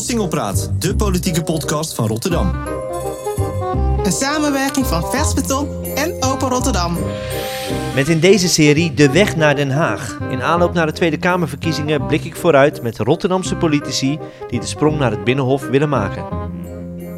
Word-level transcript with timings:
Singelpraat, 0.00 0.70
de 0.78 0.96
politieke 0.96 1.42
podcast 1.42 1.94
van 1.94 2.06
Rotterdam. 2.06 2.52
Een 4.02 4.12
samenwerking 4.12 4.86
van 4.86 5.10
Vers 5.10 5.34
Beton 5.34 5.84
en 5.84 6.22
Open 6.22 6.48
Rotterdam. 6.48 6.98
Met 7.94 8.08
in 8.08 8.20
deze 8.20 8.48
serie 8.48 8.94
De 8.94 9.10
Weg 9.10 9.36
naar 9.36 9.54
Den 9.54 9.70
Haag. 9.70 10.18
In 10.30 10.42
aanloop 10.42 10.72
naar 10.72 10.86
de 10.86 10.92
Tweede 10.92 11.16
Kamerverkiezingen 11.16 12.06
blik 12.06 12.24
ik 12.24 12.36
vooruit 12.36 12.82
met 12.82 12.98
Rotterdamse 12.98 13.56
politici 13.56 14.18
die 14.48 14.60
de 14.60 14.66
sprong 14.66 14.98
naar 14.98 15.10
het 15.10 15.24
Binnenhof 15.24 15.68
willen 15.68 15.88
maken. 15.88 16.24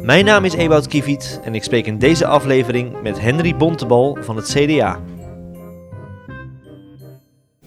Mijn 0.01 0.25
naam 0.25 0.45
is 0.45 0.53
Ewout 0.53 0.87
Kieviet 0.87 1.39
en 1.43 1.55
ik 1.55 1.63
spreek 1.63 1.85
in 1.85 1.99
deze 1.99 2.25
aflevering 2.25 3.01
met 3.01 3.19
Henry 3.19 3.55
Bontebal 3.55 4.17
van 4.21 4.35
het 4.35 4.47
CDA. 4.47 4.99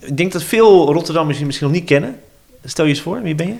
Ik 0.00 0.16
denk 0.16 0.32
dat 0.32 0.42
veel 0.42 0.92
Rotterdammers 0.92 1.38
je 1.38 1.46
misschien 1.46 1.66
nog 1.66 1.76
niet 1.76 1.86
kennen. 1.86 2.20
Stel 2.64 2.84
je 2.84 2.90
eens 2.90 3.00
voor, 3.00 3.22
wie 3.22 3.34
ben 3.34 3.46
je? 3.46 3.56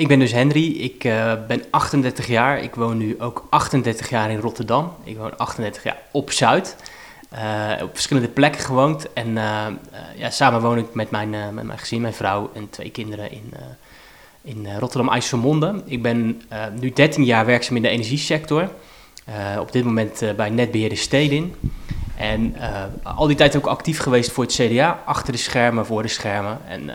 Ik 0.00 0.08
ben 0.08 0.18
dus 0.18 0.32
Henry, 0.32 0.66
ik 0.66 1.04
uh, 1.04 1.32
ben 1.48 1.64
38 1.70 2.26
jaar. 2.26 2.62
Ik 2.62 2.74
woon 2.74 2.96
nu 2.96 3.20
ook 3.20 3.46
38 3.50 4.08
jaar 4.08 4.30
in 4.30 4.38
Rotterdam. 4.38 4.92
Ik 5.04 5.16
woon 5.16 5.36
38 5.36 5.82
jaar 5.82 5.98
op 6.10 6.30
Zuid. 6.30 6.76
Uh, 7.32 7.82
op 7.82 7.90
verschillende 7.92 8.28
plekken 8.28 8.60
gewoond. 8.60 9.12
En 9.12 9.28
uh, 9.28 9.66
ja, 10.16 10.30
samen 10.30 10.60
woon 10.60 10.78
ik 10.78 10.94
met 10.94 11.10
mijn, 11.10 11.30
met 11.54 11.64
mijn 11.64 11.78
gezin, 11.78 12.00
mijn 12.00 12.14
vrouw 12.14 12.50
en 12.54 12.70
twee 12.70 12.90
kinderen 12.90 13.30
in, 13.30 13.52
in 14.42 14.76
Rotterdam-IJsselmonde. 14.78 15.82
Ik 15.86 16.02
ben 16.02 16.42
nu 16.80 16.92
13 16.92 17.24
jaar 17.24 17.46
werkzaam 17.46 17.76
in 17.76 17.82
de 17.82 17.88
energiesector. 17.88 18.70
op 19.58 19.72
dit 19.72 19.84
moment 19.84 20.22
bij 20.36 20.50
Netbeheerder 20.50 20.98
Stedin. 20.98 21.54
En 22.16 22.54
al 23.02 23.26
die 23.26 23.36
tijd 23.36 23.56
ook 23.56 23.66
actief 23.66 23.98
geweest 23.98 24.32
voor 24.32 24.44
het 24.44 24.52
CDA. 24.52 25.02
Achter 25.04 25.32
de 25.32 25.38
schermen, 25.38 25.86
voor 25.86 26.02
de 26.02 26.08
schermen. 26.08 26.58
En 26.68 26.90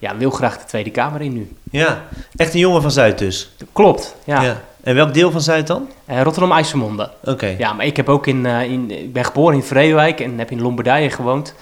ja, 0.00 0.16
wil 0.16 0.30
graag 0.30 0.58
de 0.58 0.64
Tweede 0.64 0.90
Kamer 0.90 1.20
in 1.20 1.32
nu. 1.32 1.52
Ja, 1.70 2.04
echt 2.36 2.54
een 2.54 2.60
jongen 2.60 2.82
van 2.82 2.90
Zuid 2.90 3.18
dus? 3.18 3.50
Klopt, 3.72 4.16
ja. 4.24 4.42
ja. 4.42 4.60
En 4.82 4.94
welk 4.94 5.14
deel 5.14 5.30
van 5.30 5.40
Zuid 5.40 5.66
dan? 5.66 5.88
Uh, 6.10 6.22
Rotterdam-IJsselmonde. 6.22 7.10
Oké. 7.24 7.54
Ja, 7.58 7.72
maar 7.72 7.86
ik 7.86 7.96
heb 7.96 8.08
ook 8.08 8.26
in, 8.26 8.44
uh, 8.44 8.62
in, 8.62 8.90
ik 8.90 9.12
ben 9.12 9.24
geboren 9.24 9.54
in 9.54 9.62
Vreewijk 9.62 10.20
en 10.20 10.38
heb 10.38 10.50
in 10.50 10.60
Lombardije 10.60 11.10
gewoond. 11.10 11.54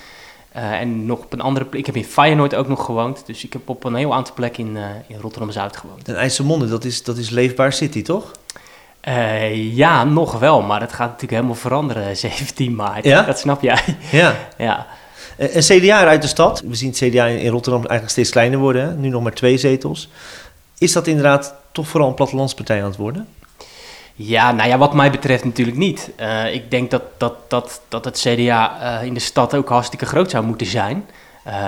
Uh, 0.57 0.73
en 0.73 1.07
nog 1.07 1.19
op 1.19 1.33
een 1.33 1.41
andere 1.41 1.67
plek, 1.67 1.81
ik 1.81 1.87
heb 1.87 1.97
in 1.97 2.05
Feyenoord 2.05 2.55
ook 2.55 2.69
nog 2.69 2.85
gewoond. 2.85 3.27
Dus 3.27 3.45
ik 3.45 3.53
heb 3.53 3.69
op 3.69 3.85
een 3.85 3.95
heel 3.95 4.15
aantal 4.15 4.35
plekken 4.35 4.67
in, 4.67 4.77
in 5.07 5.21
Rotterdam-Zuid 5.21 5.77
gewoond. 5.77 6.09
En 6.09 6.17
IJsselmonde, 6.17 6.69
dat 6.69 6.85
is, 6.85 7.03
dat 7.03 7.17
is 7.17 7.31
leefbaar 7.31 7.73
city, 7.73 8.03
toch? 8.03 8.31
ja, 9.55 10.05
nog 10.05 10.39
wel, 10.39 10.63
maar 10.63 10.81
dat 10.81 10.93
gaat 10.93 11.07
natuurlijk 11.07 11.33
helemaal 11.33 11.55
veranderen 11.55 12.17
17 12.27 12.75
maart. 12.75 13.05
Ja? 13.05 13.23
Dat 13.23 13.39
snap 13.39 13.63
jij. 13.63 13.81
Ja. 14.11 14.35
ja. 14.59 14.87
Een 15.39 15.63
CDA 15.63 16.07
uit 16.07 16.23
de 16.23 16.29
stad. 16.29 16.61
We 16.61 16.75
zien 16.75 16.89
het 16.89 16.99
CDA 16.99 17.27
in 17.27 17.51
Rotterdam 17.51 17.81
eigenlijk 17.81 18.11
steeds 18.11 18.31
kleiner 18.31 18.59
worden. 18.59 18.83
Hè? 18.83 18.95
Nu 18.95 19.09
nog 19.09 19.23
maar 19.23 19.33
twee 19.33 19.59
zetels. 19.59 20.09
Is 20.79 20.93
dat 20.93 21.07
inderdaad 21.07 21.55
toch 21.73 21.89
vooral 21.89 22.09
een 22.09 22.15
plattelandspartij 22.15 22.79
aan 22.79 22.89
het 22.89 22.97
worden? 22.97 23.29
Ja, 24.15 24.53
nou 24.53 24.69
ja, 24.69 24.79
wat 24.79 24.95
mij 24.95 25.11
betreft 25.11 25.45
natuurlijk 25.45 25.77
niet. 25.77 26.11
Uh, 26.21 26.55
ik 26.55 26.71
denk 26.71 26.91
dat, 26.91 27.03
dat, 27.17 27.35
dat, 27.49 27.81
dat 27.89 28.05
het 28.05 28.19
CDA 28.19 28.79
uh, 29.01 29.07
in 29.07 29.15
de 29.15 29.21
stad 29.21 29.55
ook 29.55 29.69
hartstikke 29.69 30.07
groot 30.07 30.31
zou 30.31 30.45
moeten 30.45 30.67
zijn. 30.67 31.07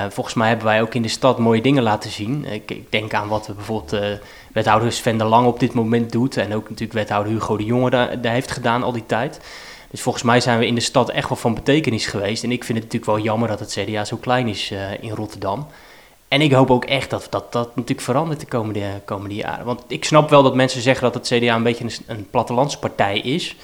Volgens 0.08 0.34
mij 0.34 0.48
hebben 0.48 0.66
wij 0.66 0.82
ook 0.82 0.94
in 0.94 1.02
de 1.02 1.08
stad 1.08 1.38
mooie 1.38 1.62
dingen 1.62 1.82
laten 1.82 2.10
zien. 2.10 2.44
Ik, 2.44 2.70
ik 2.70 2.92
denk 2.92 3.14
aan 3.14 3.28
wat 3.28 3.50
bijvoorbeeld 3.56 4.20
wethouder 4.52 4.92
Sven 4.92 5.18
de 5.18 5.24
Lang 5.24 5.46
op 5.46 5.60
dit 5.60 5.72
moment 5.72 6.12
doet. 6.12 6.36
En 6.36 6.54
ook 6.54 6.68
natuurlijk 6.68 6.98
wethouder 6.98 7.32
Hugo 7.32 7.56
de 7.56 7.64
Jonge 7.64 7.90
daar 7.90 8.32
heeft 8.32 8.50
gedaan 8.50 8.82
al 8.82 8.92
die 8.92 9.06
tijd. 9.06 9.40
Dus 9.90 10.00
volgens 10.00 10.24
mij 10.24 10.40
zijn 10.40 10.58
we 10.58 10.66
in 10.66 10.74
de 10.74 10.80
stad 10.80 11.10
echt 11.10 11.28
wel 11.28 11.38
van 11.38 11.54
betekenis 11.54 12.06
geweest. 12.06 12.44
En 12.44 12.52
ik 12.52 12.64
vind 12.64 12.78
het 12.78 12.86
natuurlijk 12.86 13.16
wel 13.16 13.24
jammer 13.24 13.48
dat 13.48 13.60
het 13.60 13.78
CDA 13.78 14.04
zo 14.04 14.16
klein 14.16 14.48
is 14.48 14.70
uh, 14.70 15.02
in 15.02 15.10
Rotterdam. 15.10 15.66
En 16.28 16.40
ik 16.40 16.52
hoop 16.52 16.70
ook 16.70 16.84
echt 16.84 17.10
dat 17.10 17.26
dat, 17.30 17.52
dat 17.52 17.68
natuurlijk 17.68 18.00
verandert 18.00 18.40
de 18.40 18.46
komende, 18.46 19.00
komende 19.04 19.34
jaren. 19.34 19.64
Want 19.64 19.82
ik 19.86 20.04
snap 20.04 20.30
wel 20.30 20.42
dat 20.42 20.54
mensen 20.54 20.80
zeggen 20.80 21.12
dat 21.12 21.14
het 21.14 21.38
CDA 21.38 21.54
een 21.54 21.62
beetje 21.62 21.84
een, 21.84 21.92
een 22.06 22.26
plattelandspartij 22.30 23.18
is. 23.18 23.56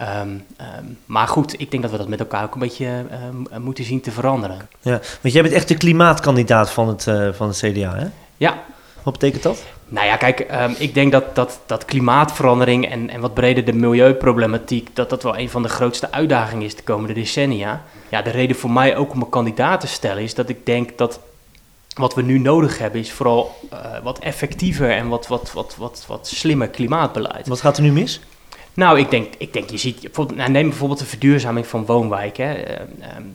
Um, 0.00 0.44
um, 0.78 0.98
maar 1.04 1.28
goed, 1.28 1.60
ik 1.60 1.70
denk 1.70 1.82
dat 1.82 1.92
we 1.92 1.98
dat 1.98 2.08
met 2.08 2.20
elkaar 2.20 2.44
ook 2.44 2.54
een 2.54 2.60
beetje 2.60 3.04
um, 3.52 3.62
moeten 3.62 3.84
zien 3.84 4.00
te 4.00 4.10
veranderen. 4.10 4.68
Ja, 4.80 5.00
want 5.20 5.34
jij 5.34 5.42
bent 5.42 5.54
echt 5.54 5.68
de 5.68 5.76
klimaatkandidaat 5.76 6.70
van 6.70 6.88
het, 6.88 7.06
uh, 7.06 7.28
van 7.32 7.48
het 7.48 7.56
CDA, 7.56 7.96
hè? 7.96 8.06
Ja. 8.36 8.64
Wat 9.06 9.18
betekent 9.18 9.42
dat? 9.42 9.64
Nou 9.88 10.06
ja, 10.06 10.16
kijk, 10.16 10.46
um, 10.52 10.74
ik 10.78 10.94
denk 10.94 11.12
dat, 11.12 11.34
dat, 11.34 11.60
dat 11.66 11.84
klimaatverandering 11.84 12.90
en, 12.90 13.10
en 13.10 13.20
wat 13.20 13.34
breder 13.34 13.64
de 13.64 13.72
milieuproblematiek, 13.72 14.96
dat 14.96 15.10
dat 15.10 15.22
wel 15.22 15.38
een 15.38 15.50
van 15.50 15.62
de 15.62 15.68
grootste 15.68 16.12
uitdagingen 16.12 16.64
is 16.64 16.76
de 16.76 16.82
komende 16.82 17.14
decennia. 17.14 17.84
Ja, 18.08 18.22
de 18.22 18.30
reden 18.30 18.56
voor 18.56 18.70
mij 18.70 18.96
ook 18.96 19.12
om 19.12 19.20
een 19.20 19.28
kandidaat 19.28 19.80
te 19.80 19.86
stellen 19.86 20.22
is 20.22 20.34
dat 20.34 20.48
ik 20.48 20.66
denk 20.66 20.98
dat 20.98 21.20
wat 21.94 22.14
we 22.14 22.22
nu 22.22 22.38
nodig 22.38 22.78
hebben 22.78 23.00
is 23.00 23.12
vooral 23.12 23.54
uh, 23.72 23.78
wat 24.02 24.18
effectiever 24.18 24.90
en 24.90 25.08
wat, 25.08 25.26
wat, 25.26 25.52
wat, 25.52 25.74
wat, 25.78 26.04
wat 26.06 26.28
slimmer 26.28 26.68
klimaatbeleid. 26.68 27.46
Wat 27.46 27.60
gaat 27.60 27.76
er 27.76 27.82
nu 27.82 27.92
mis? 27.92 28.20
Nou, 28.76 28.98
ik 28.98 29.10
denk, 29.10 29.34
ik 29.38 29.52
denk 29.52 29.70
je 29.70 29.76
ziet, 29.76 30.08
nou, 30.34 30.50
neem 30.50 30.68
bijvoorbeeld 30.68 30.98
de 30.98 31.06
verduurzaming 31.06 31.66
van 31.66 31.86
woonwijken. 31.86 32.56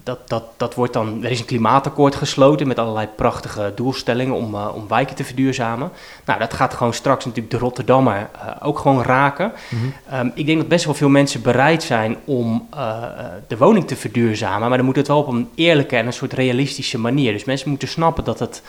Dat, 0.03 0.29
dat, 0.29 0.43
dat 0.57 0.75
wordt 0.75 0.93
dan, 0.93 1.23
er 1.23 1.31
is 1.31 1.39
een 1.39 1.45
klimaatakkoord 1.45 2.15
gesloten 2.15 2.67
met 2.67 2.79
allerlei 2.79 3.07
prachtige 3.15 3.71
doelstellingen 3.75 4.35
om, 4.35 4.53
uh, 4.55 4.67
om 4.75 4.87
wijken 4.87 5.15
te 5.15 5.23
verduurzamen. 5.23 5.91
Nou, 6.25 6.39
dat 6.39 6.53
gaat 6.53 6.73
gewoon 6.73 6.93
straks 6.93 7.25
natuurlijk 7.25 7.53
de 7.53 7.59
Rotterdammer 7.59 8.29
uh, 8.35 8.51
ook 8.61 8.79
gewoon 8.79 9.03
raken. 9.03 9.51
Mm-hmm. 9.69 9.93
Um, 10.13 10.31
ik 10.35 10.45
denk 10.45 10.57
dat 10.57 10.67
best 10.67 10.85
wel 10.85 10.93
veel 10.93 11.09
mensen 11.09 11.41
bereid 11.41 11.83
zijn 11.83 12.17
om 12.25 12.67
uh, 12.75 13.03
de 13.47 13.57
woning 13.57 13.87
te 13.87 13.95
verduurzamen, 13.95 14.67
maar 14.67 14.77
dan 14.77 14.85
moet 14.85 14.95
het 14.95 15.07
wel 15.07 15.19
op 15.19 15.27
een 15.27 15.49
eerlijke 15.55 15.95
en 15.95 16.05
een 16.05 16.13
soort 16.13 16.33
realistische 16.33 16.99
manier. 16.99 17.33
Dus 17.33 17.43
mensen 17.43 17.69
moeten 17.69 17.87
snappen 17.87 18.23
dat 18.23 18.39
het, 18.39 18.61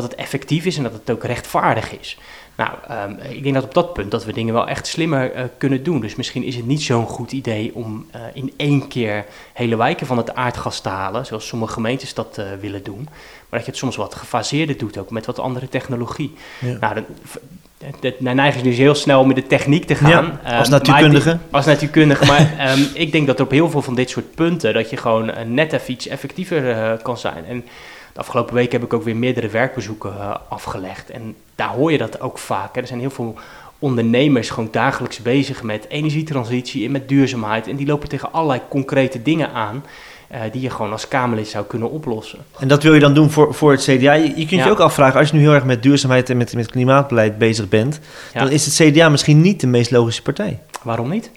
dat 0.00 0.10
het 0.10 0.20
effectief 0.20 0.64
is 0.64 0.76
en 0.76 0.82
dat 0.82 0.92
het 0.92 1.10
ook 1.10 1.24
rechtvaardig 1.24 1.98
is. 1.98 2.18
Nou, 2.58 2.70
um, 3.10 3.18
ik 3.30 3.42
denk 3.42 3.54
dat 3.54 3.64
op 3.64 3.74
dat 3.74 3.92
punt 3.92 4.10
dat 4.10 4.24
we 4.24 4.32
dingen 4.32 4.54
wel 4.54 4.68
echt 4.68 4.86
slimmer 4.86 5.36
uh, 5.36 5.42
kunnen 5.58 5.82
doen. 5.82 6.00
Dus 6.00 6.16
misschien 6.16 6.42
is 6.42 6.56
het 6.56 6.66
niet 6.66 6.82
zo'n 6.82 7.06
goed 7.06 7.32
idee 7.32 7.74
om 7.74 8.06
uh, 8.14 8.20
in 8.32 8.52
één 8.56 8.88
keer 8.88 9.24
hele 9.52 9.76
wijken 9.76 10.06
van 10.06 10.16
het 10.16 10.34
aardgas 10.34 10.80
te 10.80 10.88
halen, 10.88 11.26
zoals 11.26 11.46
sommige 11.46 11.72
gemeentes 11.72 12.14
dat 12.14 12.36
uh, 12.38 12.44
willen 12.60 12.82
doen. 12.82 13.08
Maar 13.48 13.58
dat 13.58 13.64
je 13.64 13.70
het 13.70 13.76
soms 13.76 13.96
wat 13.96 14.14
gefaseerder 14.14 14.76
doet, 14.76 14.98
ook 14.98 15.10
met 15.10 15.26
wat 15.26 15.38
andere 15.38 15.68
technologie. 15.68 16.34
Ja. 16.60 16.78
Nou, 16.80 17.04
de, 18.00 18.14
de 18.18 18.34
neiging 18.34 18.64
is 18.64 18.70
dus 18.70 18.78
heel 18.78 18.94
snel 18.94 19.20
om 19.20 19.26
met 19.26 19.36
de 19.36 19.46
techniek 19.46 19.84
te 19.84 19.94
gaan. 19.94 20.38
Ja, 20.44 20.58
als 20.58 20.68
natuurkundige. 20.68 21.30
Um, 21.30 21.40
als 21.50 21.66
natuurkundige. 21.66 22.26
maar 22.26 22.72
um, 22.76 22.86
ik 23.04 23.12
denk 23.12 23.26
dat 23.26 23.38
er 23.38 23.44
op 23.44 23.50
heel 23.50 23.70
veel 23.70 23.82
van 23.82 23.94
dit 23.94 24.10
soort 24.10 24.34
punten, 24.34 24.74
dat 24.74 24.90
je 24.90 24.96
gewoon 24.96 25.32
net 25.54 25.72
even 25.72 25.92
iets 25.92 26.06
effectiever 26.06 26.96
kan 27.02 27.18
zijn. 27.18 27.44
En 27.44 27.64
de 28.18 28.24
afgelopen 28.24 28.54
week 28.54 28.72
heb 28.72 28.82
ik 28.84 28.92
ook 28.92 29.02
weer 29.02 29.16
meerdere 29.16 29.48
werkbezoeken 29.48 30.12
uh, 30.18 30.34
afgelegd. 30.48 31.10
En 31.10 31.34
daar 31.54 31.68
hoor 31.68 31.92
je 31.92 31.98
dat 31.98 32.20
ook 32.20 32.38
vaak. 32.38 32.74
Hè. 32.74 32.80
Er 32.80 32.86
zijn 32.86 33.00
heel 33.00 33.10
veel 33.10 33.34
ondernemers 33.78 34.50
gewoon 34.50 34.68
dagelijks 34.72 35.22
bezig 35.22 35.62
met 35.62 35.88
energietransitie 35.88 36.84
en 36.84 36.90
met 36.90 37.08
duurzaamheid. 37.08 37.66
En 37.66 37.76
die 37.76 37.86
lopen 37.86 38.08
tegen 38.08 38.32
allerlei 38.32 38.60
concrete 38.68 39.22
dingen 39.22 39.52
aan. 39.52 39.84
Uh, 40.32 40.40
die 40.52 40.60
je 40.60 40.70
gewoon 40.70 40.92
als 40.92 41.08
Kamerlid 41.08 41.48
zou 41.48 41.64
kunnen 41.64 41.90
oplossen. 41.90 42.38
En 42.58 42.68
dat 42.68 42.82
wil 42.82 42.94
je 42.94 43.00
dan 43.00 43.14
doen 43.14 43.30
voor, 43.30 43.54
voor 43.54 43.70
het 43.70 43.82
CDA? 43.82 44.12
Je, 44.12 44.22
je 44.22 44.34
kunt 44.34 44.50
ja. 44.50 44.64
je 44.64 44.70
ook 44.70 44.80
afvragen, 44.80 45.18
als 45.18 45.28
je 45.28 45.36
nu 45.36 45.40
heel 45.40 45.54
erg 45.54 45.64
met 45.64 45.82
duurzaamheid 45.82 46.30
en 46.30 46.36
met, 46.36 46.54
met 46.54 46.70
klimaatbeleid 46.70 47.38
bezig 47.38 47.68
bent, 47.68 48.00
ja. 48.34 48.40
dan 48.40 48.50
is 48.50 48.64
het 48.64 48.92
CDA 48.92 49.08
misschien 49.08 49.40
niet 49.40 49.60
de 49.60 49.66
meest 49.66 49.90
logische 49.90 50.22
partij. 50.22 50.58
Waarom 50.82 51.08
niet? 51.08 51.30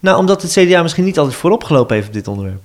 Nou, 0.00 0.18
omdat 0.18 0.42
het 0.42 0.52
CDA 0.52 0.82
misschien 0.82 1.04
niet 1.04 1.18
altijd 1.18 1.36
voorop 1.36 1.64
gelopen 1.64 1.94
heeft 1.94 2.06
op 2.06 2.14
dit 2.14 2.28
onderwerp. 2.28 2.60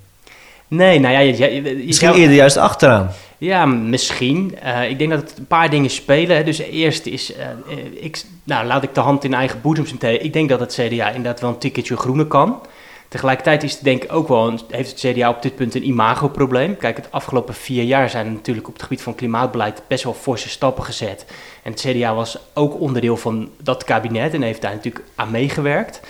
Nee, 0.68 0.98
nou 0.98 1.12
ja... 1.12 1.18
Je, 1.18 1.36
je, 1.36 1.62
je 1.62 1.82
misschien 1.86 2.12
eerder 2.12 2.36
juist 2.36 2.56
achteraan. 2.56 3.10
Ja, 3.42 3.66
misschien. 3.66 4.58
Uh, 4.64 4.90
ik 4.90 4.98
denk 4.98 5.10
dat 5.10 5.20
het 5.20 5.38
een 5.38 5.46
paar 5.46 5.70
dingen 5.70 5.90
spelen. 5.90 6.36
Hè. 6.36 6.44
Dus 6.44 6.58
eerst 6.58 7.06
is, 7.06 7.36
uh, 7.36 7.46
ik, 7.94 8.22
nou, 8.44 8.66
laat 8.66 8.82
ik 8.82 8.94
de 8.94 9.00
hand 9.00 9.24
in 9.24 9.34
eigen 9.34 9.60
boezem 9.60 9.86
zitten. 9.86 10.24
Ik 10.24 10.32
denk 10.32 10.48
dat 10.48 10.60
het 10.60 10.72
CDA 10.72 11.08
inderdaad 11.08 11.40
wel 11.40 11.50
een 11.50 11.58
ticketje 11.58 11.96
groener 11.96 12.26
kan. 12.26 12.60
Tegelijkertijd 13.08 13.62
is 13.62 13.72
het 13.72 13.84
denk 13.84 14.02
ik 14.02 14.12
ook 14.12 14.28
wel, 14.28 14.58
heeft 14.70 14.90
het 14.90 15.14
CDA 15.14 15.28
op 15.28 15.42
dit 15.42 15.54
punt 15.54 15.74
een 15.74 15.86
imagoprobleem. 15.86 16.76
Kijk, 16.76 16.96
het 16.96 17.12
afgelopen 17.12 17.54
vier 17.54 17.82
jaar 17.82 18.10
zijn 18.10 18.32
natuurlijk 18.32 18.68
op 18.68 18.72
het 18.72 18.82
gebied 18.82 19.02
van 19.02 19.14
klimaatbeleid 19.14 19.82
best 19.88 20.04
wel 20.04 20.14
forse 20.14 20.48
stappen 20.48 20.84
gezet. 20.84 21.26
En 21.62 21.72
het 21.72 21.80
CDA 21.80 22.14
was 22.14 22.38
ook 22.54 22.80
onderdeel 22.80 23.16
van 23.16 23.50
dat 23.62 23.84
kabinet 23.84 24.34
en 24.34 24.42
heeft 24.42 24.62
daar 24.62 24.74
natuurlijk 24.74 25.04
aan 25.14 25.30
meegewerkt. 25.30 26.00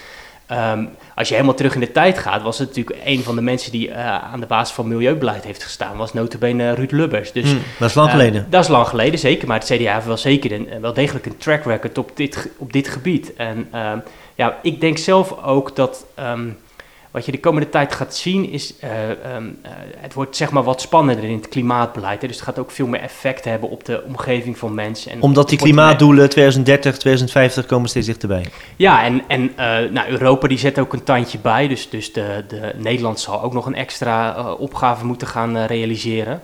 Um, 0.53 0.89
als 1.15 1.29
je 1.29 1.35
helemaal 1.35 1.57
terug 1.57 1.75
in 1.75 1.81
de 1.81 1.93
tijd 1.93 2.19
gaat, 2.19 2.43
was 2.43 2.59
het 2.59 2.69
natuurlijk 2.69 3.01
een 3.05 3.23
van 3.23 3.35
de 3.35 3.41
mensen 3.41 3.73
die 3.73 3.89
uh, 3.89 3.97
aan 4.33 4.41
de 4.41 4.47
basis 4.47 4.75
van 4.75 4.89
milieubeleid 4.89 5.45
heeft 5.45 5.63
gestaan, 5.63 5.97
was 5.97 6.13
notabene 6.13 6.75
Ruud 6.75 6.91
Lubbers. 6.91 7.33
Dus, 7.33 7.53
mm, 7.53 7.63
dat 7.79 7.89
is 7.89 7.95
lang 7.95 8.09
uh, 8.09 8.15
geleden. 8.15 8.47
Dat 8.51 8.63
is 8.63 8.69
lang 8.69 8.87
geleden, 8.87 9.19
zeker. 9.19 9.49
Maar 9.49 9.59
het 9.59 9.67
CDA 9.67 9.95
heeft 9.95 10.07
wel 10.07 10.17
zeker 10.17 10.53
een, 10.53 10.69
wel 10.81 10.93
degelijk 10.93 11.27
een 11.27 11.37
track 11.37 11.65
record 11.65 11.99
op 11.99 12.11
dit, 12.15 12.51
op 12.57 12.73
dit 12.73 12.89
gebied. 12.89 13.35
En 13.35 13.69
uh, 13.75 13.93
ja, 14.35 14.59
ik 14.63 14.81
denk 14.81 14.99
zelf 14.99 15.45
ook 15.45 15.77
dat 15.77 16.05
um, 16.19 16.59
wat 17.13 17.27
je 17.27 17.33
de 17.33 17.41
komende 17.41 17.69
tijd 17.69 17.95
gaat 17.95 18.17
zien 18.17 18.51
is, 18.51 18.75
uh, 18.85 18.91
um, 19.37 19.59
uh, 19.65 19.71
het 19.97 20.15
wordt 20.15 20.37
zeg 20.37 20.51
maar 20.51 20.63
wat 20.63 20.81
spannender 20.81 21.25
in 21.25 21.37
het 21.37 21.49
klimaatbeleid. 21.49 22.21
Hè? 22.21 22.27
Dus 22.27 22.37
het 22.37 22.45
gaat 22.45 22.59
ook 22.59 22.71
veel 22.71 22.87
meer 22.87 23.01
effect 23.01 23.45
hebben 23.45 23.71
op 23.71 23.85
de 23.85 24.03
omgeving 24.07 24.59
van 24.59 24.75
mensen. 24.75 25.13
En 25.13 25.23
Omdat 25.23 25.49
die 25.49 25.59
klimaatdoelen 25.59 26.29
2030, 26.29 26.99
2050 26.99 27.67
komen 27.67 27.89
steeds 27.89 28.07
dichterbij. 28.07 28.47
Ja, 28.77 29.05
en, 29.05 29.23
en 29.29 29.43
uh, 29.43 29.91
nou, 29.91 30.09
Europa 30.09 30.49
die 30.49 30.59
zet 30.59 30.79
ook 30.79 30.93
een 30.93 31.05
tandje 31.05 31.39
bij. 31.39 31.69
Dus, 31.69 31.91
dus 31.91 32.13
de, 32.13 32.45
de 32.49 32.73
Nederland 32.77 33.21
zal 33.21 33.43
ook 33.43 33.53
nog 33.53 33.67
een 33.67 33.75
extra 33.75 34.45
opgave 34.53 35.05
moeten 35.05 35.27
gaan 35.27 35.59
realiseren. 35.59 36.41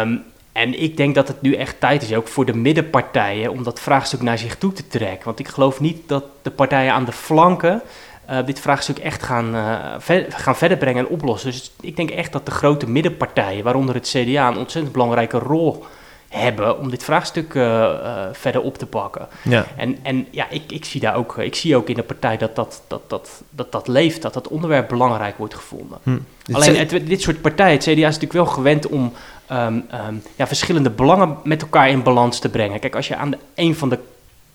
Um, 0.00 0.24
en 0.52 0.82
ik 0.82 0.96
denk 0.96 1.14
dat 1.14 1.28
het 1.28 1.42
nu 1.42 1.54
echt 1.54 1.80
tijd 1.80 2.02
is, 2.02 2.14
ook 2.14 2.28
voor 2.28 2.44
de 2.44 2.54
middenpartijen, 2.54 3.50
om 3.50 3.62
dat 3.62 3.80
vraagstuk 3.80 4.22
naar 4.22 4.38
zich 4.38 4.56
toe 4.56 4.72
te 4.72 4.86
trekken. 4.86 5.24
Want 5.24 5.38
ik 5.38 5.48
geloof 5.48 5.80
niet 5.80 6.08
dat 6.08 6.24
de 6.42 6.50
partijen 6.50 6.92
aan 6.92 7.04
de 7.04 7.12
flanken 7.12 7.82
uh, 8.30 8.38
dit 8.46 8.60
vraagstuk 8.60 8.98
echt 8.98 9.22
gaan, 9.22 9.54
uh, 9.54 9.94
ver, 9.98 10.26
gaan 10.28 10.56
verder 10.56 10.76
brengen 10.76 11.04
en 11.04 11.10
oplossen. 11.10 11.50
Dus 11.50 11.72
ik 11.80 11.96
denk 11.96 12.10
echt 12.10 12.32
dat 12.32 12.46
de 12.46 12.52
grote 12.52 12.90
middenpartijen, 12.90 13.64
waaronder 13.64 13.94
het 13.94 14.08
CDA, 14.08 14.48
een 14.48 14.58
ontzettend 14.58 14.92
belangrijke 14.92 15.38
rol 15.38 15.84
hebben 16.28 16.78
om 16.78 16.90
dit 16.90 17.04
vraagstuk 17.04 17.54
uh, 17.54 17.94
verder 18.32 18.60
op 18.60 18.78
te 18.78 18.86
pakken. 18.86 19.28
Ja. 19.42 19.66
En, 19.76 19.98
en 20.02 20.26
ja, 20.30 20.46
ik, 20.50 20.72
ik, 20.72 20.84
zie 20.84 21.00
daar 21.00 21.16
ook, 21.16 21.38
ik 21.38 21.54
zie 21.54 21.76
ook 21.76 21.88
in 21.88 21.94
de 21.94 22.02
partij 22.02 22.36
dat 22.36 22.56
dat, 22.56 22.82
dat, 22.86 23.02
dat, 23.06 23.42
dat, 23.50 23.72
dat 23.72 23.88
leeft, 23.88 24.22
dat 24.22 24.34
dat 24.34 24.48
onderwerp 24.48 24.88
belangrijk 24.88 25.38
wordt 25.38 25.54
gevonden. 25.54 25.98
Hm. 26.02 26.18
Alleen 26.52 26.76
het, 26.76 26.90
dit 26.90 27.22
soort 27.22 27.40
partijen, 27.40 27.72
het 27.72 27.82
CDA 27.82 27.92
is 27.92 28.00
natuurlijk 28.02 28.32
wel 28.32 28.46
gewend 28.46 28.86
om 28.86 29.12
um, 29.52 29.86
um, 30.08 30.22
ja, 30.36 30.46
verschillende 30.46 30.90
belangen 30.90 31.36
met 31.44 31.62
elkaar 31.62 31.90
in 31.90 32.02
balans 32.02 32.38
te 32.38 32.48
brengen. 32.48 32.80
Kijk, 32.80 32.94
als 32.94 33.08
je 33.08 33.16
aan 33.16 33.30
de, 33.30 33.38
een 33.54 33.74
van 33.74 33.88
de 33.88 33.98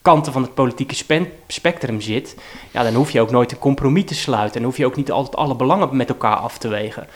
kanten 0.04 0.34
van 0.34 0.42
het 0.42 0.54
politieke 0.54 0.96
spectrum 1.48 2.02
zit, 2.02 2.36
ja, 2.72 2.84
dan 2.84 2.94
hoef 2.94 3.12
je 3.12 3.22
ook 3.22 3.32
nooit 3.32 3.52
een 3.52 3.60
compromis 3.60 4.06
te 4.06 4.16
sluiten. 4.16 4.60
En 4.60 4.66
hoef 4.66 4.78
je 4.78 4.86
ook 4.86 4.96
niet 4.96 5.12
altijd 5.12 5.36
alle 5.36 5.56
belangen 5.56 5.96
met 5.98 6.10
elkaar 6.10 6.36
af 6.36 6.58
te 6.58 6.68
wegen. 6.68 7.08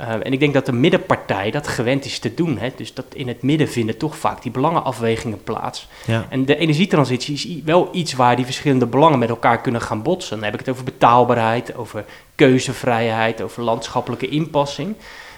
Uh, 0.00 0.12
en 0.12 0.32
ik 0.32 0.40
denk 0.40 0.54
dat 0.54 0.66
de 0.66 0.72
middenpartij 0.72 1.50
dat 1.50 1.68
gewend 1.68 2.04
is 2.04 2.18
te 2.18 2.34
doen. 2.34 2.58
Hè? 2.58 2.68
Dus 2.76 2.94
dat 2.94 3.04
in 3.12 3.28
het 3.28 3.42
midden 3.42 3.68
vinden 3.68 3.96
toch 3.96 4.16
vaak 4.16 4.42
die 4.42 4.50
belangenafwegingen 4.50 5.42
plaats. 5.42 5.88
Ja. 6.06 6.26
En 6.28 6.44
de 6.44 6.56
energietransitie 6.56 7.34
is 7.34 7.62
wel 7.64 7.88
iets 7.92 8.12
waar 8.12 8.36
die 8.36 8.44
verschillende 8.44 8.86
belangen 8.86 9.18
met 9.18 9.28
elkaar 9.28 9.60
kunnen 9.60 9.80
gaan 9.80 10.02
botsen. 10.02 10.36
Dan 10.36 10.44
heb 10.44 10.54
ik 10.54 10.60
het 10.60 10.68
over 10.68 10.84
betaalbaarheid, 10.84 11.76
over 11.76 12.04
keuzevrijheid, 12.34 13.42
over 13.42 13.62
landschappelijke 13.62 14.28
inpassing. 14.28 14.94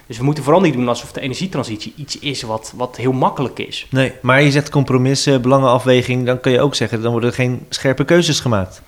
Dus 0.06 0.18
we 0.18 0.24
moeten 0.24 0.44
vooral 0.44 0.62
niet 0.62 0.72
doen 0.72 0.88
alsof 0.88 1.12
de 1.12 1.20
energietransitie 1.20 1.92
iets 1.96 2.18
is 2.18 2.42
wat, 2.42 2.72
wat 2.76 2.96
heel 2.96 3.12
makkelijk 3.12 3.58
is. 3.58 3.86
Nee, 3.90 4.12
maar 4.22 4.42
je 4.42 4.50
zegt 4.50 4.70
compromissen, 4.70 5.42
belangenafweging, 5.42 6.26
dan 6.26 6.40
kun 6.40 6.52
je 6.52 6.60
ook 6.60 6.74
zeggen, 6.74 7.02
dan 7.02 7.10
worden 7.10 7.30
er 7.30 7.36
geen 7.36 7.66
scherpe 7.68 8.04
keuzes 8.04 8.40
gemaakt. 8.40 8.82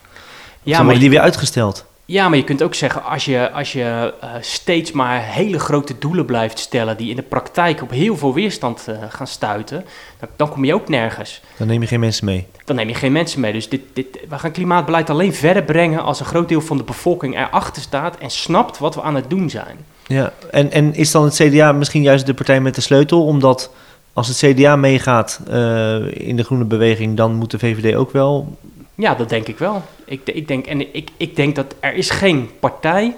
Ja, 0.63 0.77
dan 0.77 0.83
worden 0.83 1.01
die 1.01 1.11
weer 1.11 1.21
uitgesteld. 1.21 1.87
Ja, 2.11 2.29
maar 2.29 2.39
je 2.39 2.45
kunt 2.45 2.63
ook 2.63 2.75
zeggen, 2.75 3.05
als 3.05 3.25
je, 3.25 3.51
als 3.51 3.73
je 3.73 4.15
uh, 4.25 4.31
steeds 4.41 4.93
maar 4.93 5.23
hele 5.23 5.59
grote 5.59 5.99
doelen 5.99 6.25
blijft 6.25 6.59
stellen, 6.59 6.97
die 6.97 7.11
in 7.11 7.17
de 7.17 7.23
praktijk 7.23 7.83
op 7.83 7.91
heel 7.91 8.17
veel 8.17 8.35
weerstand 8.35 8.87
uh, 8.89 8.97
gaan 9.09 9.27
stuiten, 9.27 9.85
dan, 10.19 10.29
dan, 10.37 10.49
kom 10.49 10.65
je 10.65 10.75
ook 10.75 10.89
nergens. 10.89 11.41
Dan 11.57 11.67
neem 11.67 11.81
je 11.81 11.87
geen 11.87 12.01
mensen 12.01 12.25
mee. 12.25 12.47
Dan 12.65 12.77
neem 12.77 12.89
je 12.89 12.95
geen 12.95 13.13
mensen 13.13 13.41
mee. 13.41 13.53
Dus 13.53 13.69
dit, 13.69 13.81
dit, 13.93 14.19
we 14.29 14.39
gaan 14.39 14.51
klimaatbeleid 14.51 15.11
alleen 15.11 15.35
verder 15.35 15.63
brengen 15.63 16.03
als 16.03 16.21
een 16.21 16.27
groot 16.27 16.49
deel 16.49 16.61
van 16.61 16.77
de 16.77 16.83
bevolking 16.83 17.37
erachter 17.37 17.83
staat 17.83 18.19
en 18.19 18.31
snapt 18.31 18.79
wat 18.79 18.95
we 18.95 19.03
aan 19.03 19.15
het 19.15 19.31
doen 19.31 19.51
zijn. 19.51 19.79
Ja, 20.09 20.33
en, 20.51 20.71
en 20.73 20.95
is 20.95 21.11
dan 21.11 21.25
het 21.25 21.35
CDA 21.35 21.73
misschien 21.73 22.03
juist 22.03 22.27
de 22.27 22.35
partij 22.35 22.61
met 22.61 22.75
de 22.75 22.81
sleutel? 22.81 23.25
Omdat 23.25 23.71
als 24.13 24.29
het 24.29 24.37
CDA 24.37 24.77
meegaat 24.77 25.41
uh, 25.51 26.29
in 26.29 26.37
de 26.37 26.45
groene 26.45 26.65
beweging, 26.65 27.17
dan 27.17 27.35
moet 27.35 27.51
de 27.51 27.59
VVD 27.59 27.95
ook 27.95 28.11
wel. 28.11 28.59
Ja, 28.95 29.15
dat 29.15 29.29
denk 29.29 29.47
ik 29.47 29.59
wel. 29.59 29.83
Ik, 30.05 30.21
ik, 30.25 30.49
denk, 30.49 30.67
en 30.67 30.95
ik, 30.95 31.11
ik 31.17 31.37
denk 31.37 31.57
dat 31.57 31.75
er 31.81 31.95
is 31.95 32.11
geen 32.11 32.51
partij 32.61 33.17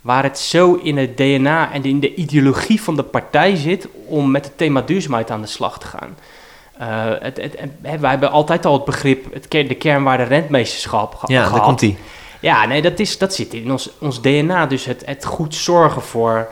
waar 0.00 0.22
het 0.22 0.38
zo 0.38 0.74
in 0.74 0.96
het 0.96 1.16
DNA 1.16 1.72
en 1.72 1.84
in 1.84 2.00
de 2.00 2.14
ideologie 2.14 2.82
van 2.82 2.96
de 2.96 3.02
partij 3.02 3.56
zit 3.56 3.88
om 4.06 4.30
met 4.30 4.44
het 4.44 4.58
thema 4.58 4.80
duurzaamheid 4.80 5.30
aan 5.30 5.40
de 5.40 5.46
slag 5.46 5.78
te 5.78 5.86
gaan. 5.86 6.16
Uh, 6.80 7.20
het, 7.20 7.36
het, 7.36 7.70
wij 7.80 8.10
hebben 8.10 8.30
altijd 8.30 8.66
al 8.66 8.72
het 8.72 8.84
begrip, 8.84 9.34
het, 9.34 9.50
de 9.50 9.74
kernwaarde 9.74 10.22
rentmeesterschap 10.22 11.12
ja, 11.12 11.18
gehad. 11.18 11.30
Ja, 11.30 11.50
daar 11.50 11.60
komt 11.60 11.78
die. 11.78 11.96
Ja, 12.40 12.66
nee, 12.66 12.82
dat, 12.82 12.98
is, 12.98 13.18
dat 13.18 13.34
zit 13.34 13.54
in 13.54 13.72
ons, 13.72 13.90
ons 13.98 14.22
DNA. 14.22 14.66
Dus 14.66 14.84
het, 14.84 15.02
het 15.06 15.24
goed 15.24 15.54
zorgen 15.54 16.02
voor 16.02 16.48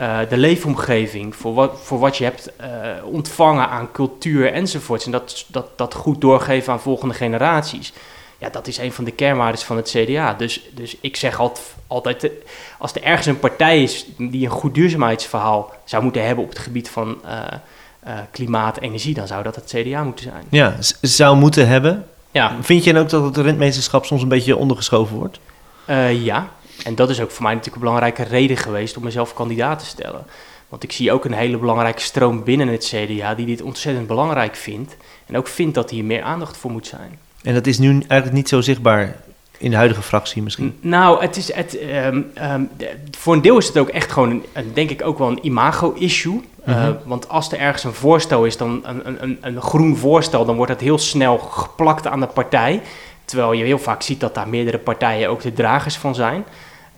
uh, 0.00 0.18
de 0.28 0.36
leefomgeving, 0.36 1.36
voor 1.36 1.54
wat, 1.54 1.80
voor 1.82 1.98
wat 1.98 2.16
je 2.16 2.24
hebt 2.24 2.50
uh, 2.60 2.66
ontvangen 3.04 3.68
aan 3.68 3.92
cultuur 3.92 4.52
enzovoorts. 4.52 5.04
En 5.04 5.10
dat, 5.10 5.44
dat, 5.46 5.78
dat 5.78 5.94
goed 5.94 6.20
doorgeven 6.20 6.72
aan 6.72 6.80
volgende 6.80 7.14
generaties. 7.14 7.92
Ja, 8.38 8.48
dat 8.48 8.66
is 8.66 8.78
een 8.78 8.92
van 8.92 9.04
de 9.04 9.10
kernwaarden 9.10 9.60
van 9.60 9.76
het 9.76 9.90
CDA. 9.96 10.34
Dus, 10.34 10.68
dus 10.74 10.96
ik 11.00 11.16
zeg 11.16 11.40
altijd, 11.86 12.24
eh, 12.24 12.30
als 12.78 12.94
er 12.94 13.02
ergens 13.02 13.26
een 13.26 13.38
partij 13.38 13.82
is 13.82 14.06
die 14.16 14.44
een 14.44 14.50
goed 14.52 14.74
duurzaamheidsverhaal 14.74 15.72
zou 15.84 16.02
moeten 16.02 16.26
hebben 16.26 16.44
op 16.44 16.50
het 16.50 16.58
gebied 16.58 16.90
van 16.90 17.20
uh, 17.24 18.18
klimaat, 18.30 18.78
energie, 18.78 19.14
dan 19.14 19.26
zou 19.26 19.42
dat 19.42 19.54
het 19.54 19.74
CDA 19.76 20.04
moeten 20.04 20.24
zijn. 20.24 20.44
Ja, 20.48 20.76
zou 21.00 21.36
moeten 21.36 21.68
hebben. 21.68 22.06
Ja. 22.30 22.56
Vind 22.60 22.84
je 22.84 22.92
dan 22.92 23.02
ook 23.02 23.08
dat 23.08 23.24
het 23.24 23.36
rentmeesterschap 23.36 24.04
soms 24.04 24.22
een 24.22 24.28
beetje 24.28 24.56
ondergeschoven 24.56 25.16
wordt? 25.16 25.40
Uh, 25.86 26.24
ja, 26.24 26.48
en 26.84 26.94
dat 26.94 27.10
is 27.10 27.20
ook 27.20 27.30
voor 27.30 27.42
mij 27.42 27.54
natuurlijk 27.54 27.82
een 27.82 27.88
belangrijke 27.88 28.22
reden 28.22 28.56
geweest 28.56 28.96
om 28.96 29.04
mezelf 29.04 29.34
kandidaat 29.34 29.78
te 29.78 29.86
stellen. 29.86 30.26
Want 30.68 30.82
ik 30.82 30.92
zie 30.92 31.12
ook 31.12 31.24
een 31.24 31.32
hele 31.32 31.58
belangrijke 31.58 32.02
stroom 32.02 32.44
binnen 32.44 32.68
het 32.68 32.94
CDA 32.94 33.34
die 33.34 33.46
dit 33.46 33.62
ontzettend 33.62 34.06
belangrijk 34.06 34.56
vindt. 34.56 34.96
En 35.26 35.36
ook 35.36 35.48
vindt 35.48 35.74
dat 35.74 35.90
hier 35.90 36.04
meer 36.04 36.22
aandacht 36.22 36.56
voor 36.56 36.70
moet 36.70 36.86
zijn. 36.86 37.18
En 37.42 37.54
dat 37.54 37.66
is 37.66 37.78
nu 37.78 37.90
eigenlijk 37.90 38.32
niet 38.32 38.48
zo 38.48 38.60
zichtbaar 38.60 39.16
in 39.60 39.70
de 39.70 39.76
huidige 39.76 40.02
fractie 40.02 40.42
misschien? 40.42 40.78
Nou, 40.80 41.22
het 41.22 41.36
is 41.36 41.54
het, 41.54 41.78
um, 41.82 42.32
um, 42.42 42.70
voor 43.18 43.34
een 43.34 43.42
deel 43.42 43.58
is 43.58 43.66
het 43.66 43.78
ook 43.78 43.88
echt 43.88 44.12
gewoon, 44.12 44.42
een, 44.52 44.70
denk 44.74 44.90
ik, 44.90 45.04
ook 45.04 45.18
wel 45.18 45.28
een 45.28 45.46
imago-issue. 45.46 46.40
Uh, 46.66 46.76
mm 46.76 46.82
-hmm. 46.82 46.98
want 47.04 47.28
als 47.28 47.52
er 47.52 47.58
ergens 47.58 47.84
een 47.84 47.92
voorstel 47.92 48.44
is, 48.44 48.56
dan 48.56 48.80
een, 48.84 49.22
een, 49.22 49.38
een 49.40 49.60
groen 49.60 49.96
voorstel, 49.96 50.44
dan 50.44 50.56
wordt 50.56 50.72
het 50.72 50.80
heel 50.80 50.98
snel 50.98 51.38
geplakt 51.38 52.06
aan 52.06 52.20
de 52.20 52.26
partij. 52.26 52.82
Terwijl 53.24 53.52
je 53.52 53.64
heel 53.64 53.78
vaak 53.78 54.02
ziet 54.02 54.20
dat 54.20 54.34
daar 54.34 54.48
meerdere 54.48 54.78
partijen 54.78 55.28
ook 55.28 55.42
de 55.42 55.52
dragers 55.52 55.96
van 55.96 56.14
zijn. 56.14 56.44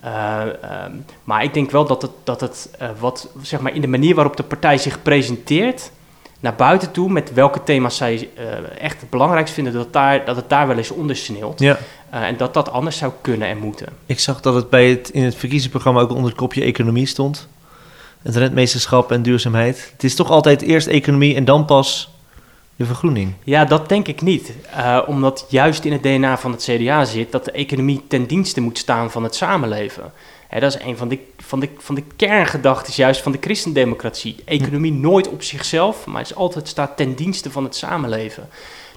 Uh, 0.05 0.41
um, 0.85 1.05
maar 1.25 1.45
ik 1.45 1.55
denk 1.55 1.71
wel 1.71 1.85
dat 1.85 2.03
het, 2.03 2.11
dat 2.25 2.41
het 2.41 2.71
uh, 2.83 2.89
wat, 2.99 3.29
zeg 3.43 3.61
maar, 3.61 3.75
in 3.75 3.81
de 3.81 3.87
manier 3.87 4.15
waarop 4.15 4.37
de 4.37 4.43
partij 4.43 4.79
zich 4.79 5.03
presenteert, 5.03 5.91
naar 6.43 6.55
buiten 6.55 6.91
toe, 6.91 7.11
met 7.11 7.33
welke 7.33 7.63
thema's 7.63 7.97
zij 7.97 8.29
uh, 8.39 8.45
echt 8.79 9.01
het 9.01 9.11
belangrijkst 9.11 9.55
vinden, 9.55 9.73
dat, 9.73 9.93
daar, 9.93 10.25
dat 10.25 10.37
het 10.37 10.49
daar 10.49 10.67
wel 10.67 10.77
eens 10.77 10.91
ondersneelt. 10.91 11.61
Ja. 11.61 11.79
en 12.11 12.37
dat 12.37 12.55
dat 12.55 12.71
anders 12.71 12.97
zou 12.97 13.13
kunnen 13.21 13.49
en 13.49 13.59
moeten. 13.59 13.87
Ik 14.07 14.21
zag 14.21 14.41
dat 14.41 14.55
het 14.55 14.71
bij 14.71 14.91
het, 14.91 15.09
in 15.09 15.23
het 15.25 15.35
verkiezingsprogramma 15.35 16.01
ook 16.01 16.11
onder 16.11 16.31
het 16.31 16.39
kopje 16.39 16.63
economie 16.63 17.07
stond. 17.07 17.49
Het 18.23 18.37
rentmeesterschap 18.37 19.13
en 19.13 19.23
duurzaamheid. 19.23 19.91
Het 19.93 20.05
is 20.05 20.15
toch 20.15 20.31
altijd 20.31 20.63
eerst 20.63 20.87
economie 20.87 21.35
en 21.35 21.45
dan 21.45 21.65
pas 21.65 22.11
de 22.77 22.85
vergroening? 22.85 23.33
Ja, 23.45 23.65
dat 23.65 23.89
denk 23.89 24.09
ik 24.09 24.23
niet. 24.23 24.53
Uh, 24.77 24.99
omdat 25.07 25.47
juist 25.49 25.85
in 25.85 25.93
het 25.93 26.03
DNA 26.03 26.39
van 26.39 26.53
het 26.53 26.63
CDA 26.63 27.05
zit 27.05 27.33
dat 27.33 27.45
de 27.45 27.53
economie 27.53 28.03
ten 28.09 28.27
dienste 28.27 28.61
moet 28.61 28.79
staan 28.79 29.11
van 29.11 29.23
het 29.23 29.35
samenleven. 29.35 30.13
Hè, 30.53 30.61
dat 30.61 30.75
is 30.75 30.85
een 30.85 30.97
van 30.97 31.09
de, 31.09 31.19
van, 31.39 31.61
de, 31.61 31.69
van 31.79 31.95
de 31.95 32.03
kerngedachten 32.17 32.93
juist 32.97 33.23
van 33.23 33.33
de 33.33 33.39
christendemocratie. 33.41 34.37
Economie 34.45 34.93
hm. 34.93 35.01
nooit 35.01 35.29
op 35.29 35.43
zichzelf, 35.43 36.07
maar 36.07 36.19
het 36.21 36.31
is 36.31 36.37
altijd 36.37 36.69
staat 36.69 36.97
ten 36.97 37.15
dienste 37.15 37.51
van 37.51 37.65
het 37.65 37.77
samenleven. 37.77 38.49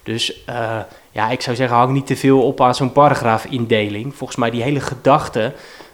Dus 0.03 0.43
uh, 0.49 0.79
ja, 1.11 1.29
ik 1.29 1.41
zou 1.41 1.55
zeggen, 1.55 1.77
hang 1.77 1.93
niet 1.93 2.05
te 2.07 2.15
veel 2.15 2.41
op 2.43 2.61
aan 2.61 2.75
zo'n 2.75 2.91
paragraafindeling. 2.91 4.15
Volgens 4.15 4.39
mij 4.39 4.49
die 4.49 4.63
hele 4.63 4.79
gedachte 4.79 5.53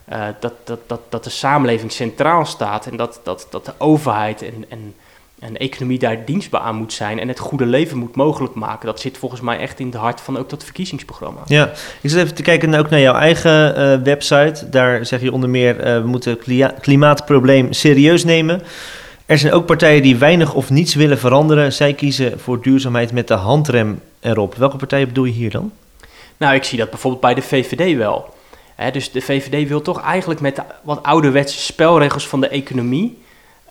uh, 0.10 0.25
dat, 0.39 0.53
dat, 0.63 0.80
dat, 0.88 1.01
dat 1.10 1.24
de 1.24 1.30
samenleving 1.30 1.91
centraal 1.91 2.46
staat 2.46 2.86
en 2.86 2.98
dat, 2.98 3.20
dat, 3.24 3.48
dat 3.50 3.65
de 3.65 3.74
overheid 3.77 4.41
en, 4.41 4.65
en 4.70 4.96
een 5.41 5.57
economie 5.57 6.00
daar 6.00 6.25
dienstbaar 6.25 6.62
aan 6.62 6.75
moet 6.75 6.93
zijn 6.93 7.19
en 7.19 7.27
het 7.27 7.39
goede 7.39 7.65
leven 7.65 7.98
moet 7.98 8.15
mogelijk 8.15 8.53
maken. 8.53 8.86
Dat 8.86 9.00
zit 9.00 9.17
volgens 9.17 9.41
mij 9.41 9.57
echt 9.57 9.79
in 9.79 9.86
het 9.86 9.95
hart 9.95 10.21
van 10.21 10.38
ook 10.38 10.50
dat 10.50 10.63
verkiezingsprogramma. 10.63 11.39
Ja, 11.45 11.71
ik 12.01 12.10
zit 12.10 12.19
even 12.19 12.36
te 12.36 12.41
kijken 12.41 12.74
ook 12.74 12.89
naar 12.89 13.00
jouw 13.00 13.15
eigen 13.15 13.79
uh, 13.79 14.03
website. 14.03 14.69
Daar 14.69 15.05
zeg 15.05 15.21
je 15.21 15.31
onder 15.31 15.50
meer, 15.50 15.77
uh, 15.77 16.01
we 16.01 16.07
moeten 16.07 16.38
het 16.45 16.79
klimaatprobleem 16.79 17.74
serieus 17.74 18.24
nemen. 18.24 18.62
Er 19.25 19.38
zijn 19.38 19.53
ook 19.53 19.65
partijen 19.65 20.01
die 20.01 20.15
weinig 20.15 20.53
of 20.53 20.69
niets 20.69 20.95
willen 20.95 21.19
veranderen. 21.19 21.74
Zij 21.74 21.93
kiezen 21.93 22.39
voor 22.39 22.62
duurzaamheid 22.62 23.12
met 23.12 23.27
de 23.27 23.33
handrem 23.33 24.01
erop. 24.19 24.55
Welke 24.55 24.77
partijen 24.77 25.07
bedoel 25.07 25.25
je 25.25 25.31
hier 25.31 25.51
dan? 25.51 25.71
Nou, 26.38 26.55
ik 26.55 26.63
zie 26.63 26.77
dat 26.77 26.89
bijvoorbeeld 26.89 27.21
bij 27.21 27.33
de 27.33 27.41
VVD 27.41 27.98
wel. 27.98 28.33
He, 28.75 28.91
dus 28.91 29.12
de 29.12 29.21
VVD 29.21 29.67
wil 29.67 29.81
toch 29.81 30.01
eigenlijk 30.01 30.39
met 30.39 30.55
de 30.55 30.62
wat 30.83 31.03
ouderwetse 31.03 31.60
spelregels 31.60 32.27
van 32.27 32.41
de 32.41 32.48
economie 32.48 33.17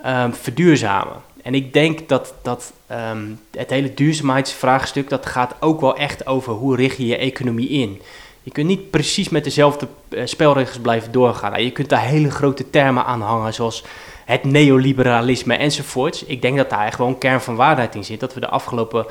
uh, 0.04 0.24
verduurzamen. 0.30 1.16
En 1.42 1.54
ik 1.54 1.72
denk 1.72 2.08
dat, 2.08 2.34
dat 2.42 2.72
um, 2.90 3.40
het 3.50 3.70
hele 3.70 3.94
duurzaamheidsvraagstuk, 3.94 5.08
dat 5.08 5.26
gaat 5.26 5.54
ook 5.60 5.80
wel 5.80 5.96
echt 5.96 6.26
over 6.26 6.52
hoe 6.52 6.76
richt 6.76 6.96
je 6.96 7.06
je 7.06 7.16
economie 7.16 7.68
in. 7.68 8.00
Je 8.42 8.50
kunt 8.50 8.66
niet 8.66 8.90
precies 8.90 9.28
met 9.28 9.44
dezelfde 9.44 9.86
uh, 10.08 10.26
spelregels 10.26 10.78
blijven 10.78 11.12
doorgaan. 11.12 11.50
Nou, 11.50 11.62
je 11.62 11.70
kunt 11.70 11.88
daar 11.88 12.04
hele 12.04 12.30
grote 12.30 12.70
termen 12.70 13.04
aan 13.04 13.20
hangen, 13.20 13.54
zoals 13.54 13.84
het 14.24 14.44
neoliberalisme 14.44 15.54
enzovoorts. 15.54 16.24
Ik 16.24 16.42
denk 16.42 16.56
dat 16.56 16.70
daar 16.70 17.00
een 17.00 17.18
kern 17.18 17.40
van 17.40 17.56
waarheid 17.56 17.94
in 17.94 18.04
zit. 18.04 18.20
Dat 18.20 18.34
we 18.34 18.40
de 18.40 18.48
afgelopen 18.48 19.06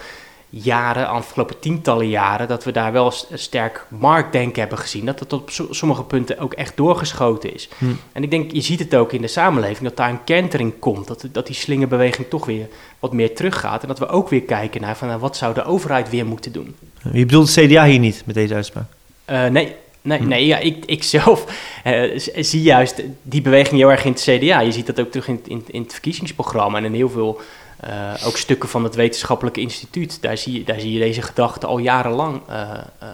jaren, 0.50 1.08
afgelopen 1.08 1.60
tientallen 1.60 2.10
jaren, 2.10 2.48
dat 2.48 2.64
we 2.64 2.72
daar 2.72 2.92
wel 2.92 3.14
een 3.30 3.40
sterk 3.40 3.86
marktdenken 3.88 4.60
hebben 4.60 4.78
gezien. 4.78 5.06
Dat 5.06 5.20
het 5.20 5.34
op 5.34 5.50
sommige 5.70 6.04
punten 6.04 6.40
ook 6.40 6.54
echt 6.54 6.78
doorgeschoten 6.78 7.54
is. 7.54 7.70
Hm. 7.78 7.86
En 8.12 8.24
ik 8.24 8.32
denk, 8.32 8.52
je 8.52 8.62
ziet 8.62 8.80
het 8.80 8.96
ook 8.96 9.14
in 9.14 9.22
de 9.22 9.28
samenleving, 9.28 9.88
dat 9.88 9.98
daar 9.98 10.10
een 10.10 10.24
kentering 10.24 10.80
komt. 10.80 11.08
Dat, 11.08 11.26
dat 11.32 11.48
die 11.48 11.56
slingerbeweging 11.56 12.28
toch 12.30 12.46
weer 12.46 12.68
wat 13.00 13.14
meer 13.14 13.36
teruggaat. 13.36 13.82
En 13.82 13.88
dat 13.88 14.00
we 14.00 14.08
ook 14.08 14.30
weer 14.30 14.44
kijken 14.44 14.82
naar 14.82 14.98
van, 14.98 15.08
nou, 15.08 15.20
wat 15.20 15.38
zou 15.38 15.54
de 15.54 15.64
overheid 15.64 16.10
weer 16.10 16.26
moeten 16.26 16.52
doen. 16.52 16.76
Je 17.12 17.26
bedoelt 17.26 17.56
het 17.56 17.66
CDA 17.66 17.86
hier 17.86 18.00
niet 18.00 18.24
met 18.26 18.36
deze 18.36 18.54
uitspraak? 18.54 18.88
Uh, 19.30 19.46
nee, 19.46 19.76
Nee, 20.02 20.18
hm. 20.18 20.28
nee 20.28 20.46
ja, 20.46 20.58
ik, 20.58 20.86
ik 20.86 21.04
zelf 21.04 21.46
uh, 21.86 22.20
zie 22.36 22.62
juist 22.62 23.02
die 23.22 23.42
beweging 23.42 23.80
heel 23.80 23.92
erg 23.92 24.06
in 24.06 24.12
het 24.12 24.22
CDA. 24.22 24.60
Je 24.60 24.72
ziet 24.72 24.86
dat 24.86 25.00
ook 25.00 25.12
terug 25.12 25.28
in, 25.28 25.40
in, 25.48 25.64
in 25.68 25.82
het 25.82 25.92
verkiezingsprogramma 25.92 26.78
en 26.78 26.86
in 26.86 26.94
heel 26.94 27.10
veel 27.10 27.42
Eh, 27.80 28.14
ook 28.26 28.38
stukken 28.38 28.70
van 28.70 28.84
het 28.84 28.96
wetenschappelijke 28.96 29.60
instituut, 29.62 30.22
daar 30.22 30.38
zie 30.38 30.54
je, 30.54 30.64
daar 30.64 30.80
zie 30.80 30.92
je 30.94 31.00
deze 31.00 31.22
gedachte 31.22 31.66
al 31.68 31.78
jarenlang 31.78 32.42
eh, 32.48 32.62
eh, 33.00 33.08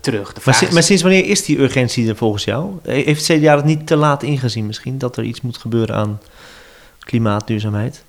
terug. 0.00 0.32
Maar, 0.32 0.42
vraag 0.42 0.54
si- 0.56 0.66
is- 0.66 0.72
maar 0.72 0.82
sinds 0.82 1.02
wanneer 1.02 1.24
is 1.24 1.44
die 1.44 1.58
urgentie 1.58 2.08
er 2.08 2.16
volgens 2.16 2.44
jou? 2.44 2.70
He- 2.82 2.92
Heeft 2.92 3.28
het 3.28 3.38
CDA 3.40 3.56
het 3.56 3.64
niet 3.64 3.86
te 3.86 3.96
laat 3.96 4.22
ingezien 4.22 4.66
misschien? 4.66 4.98
Dat 4.98 5.16
er 5.16 5.24
iets 5.24 5.40
moet 5.40 5.56
gebeuren 5.58 5.96
aan 5.96 6.20
klimaatduurzaamheid? 6.98 8.04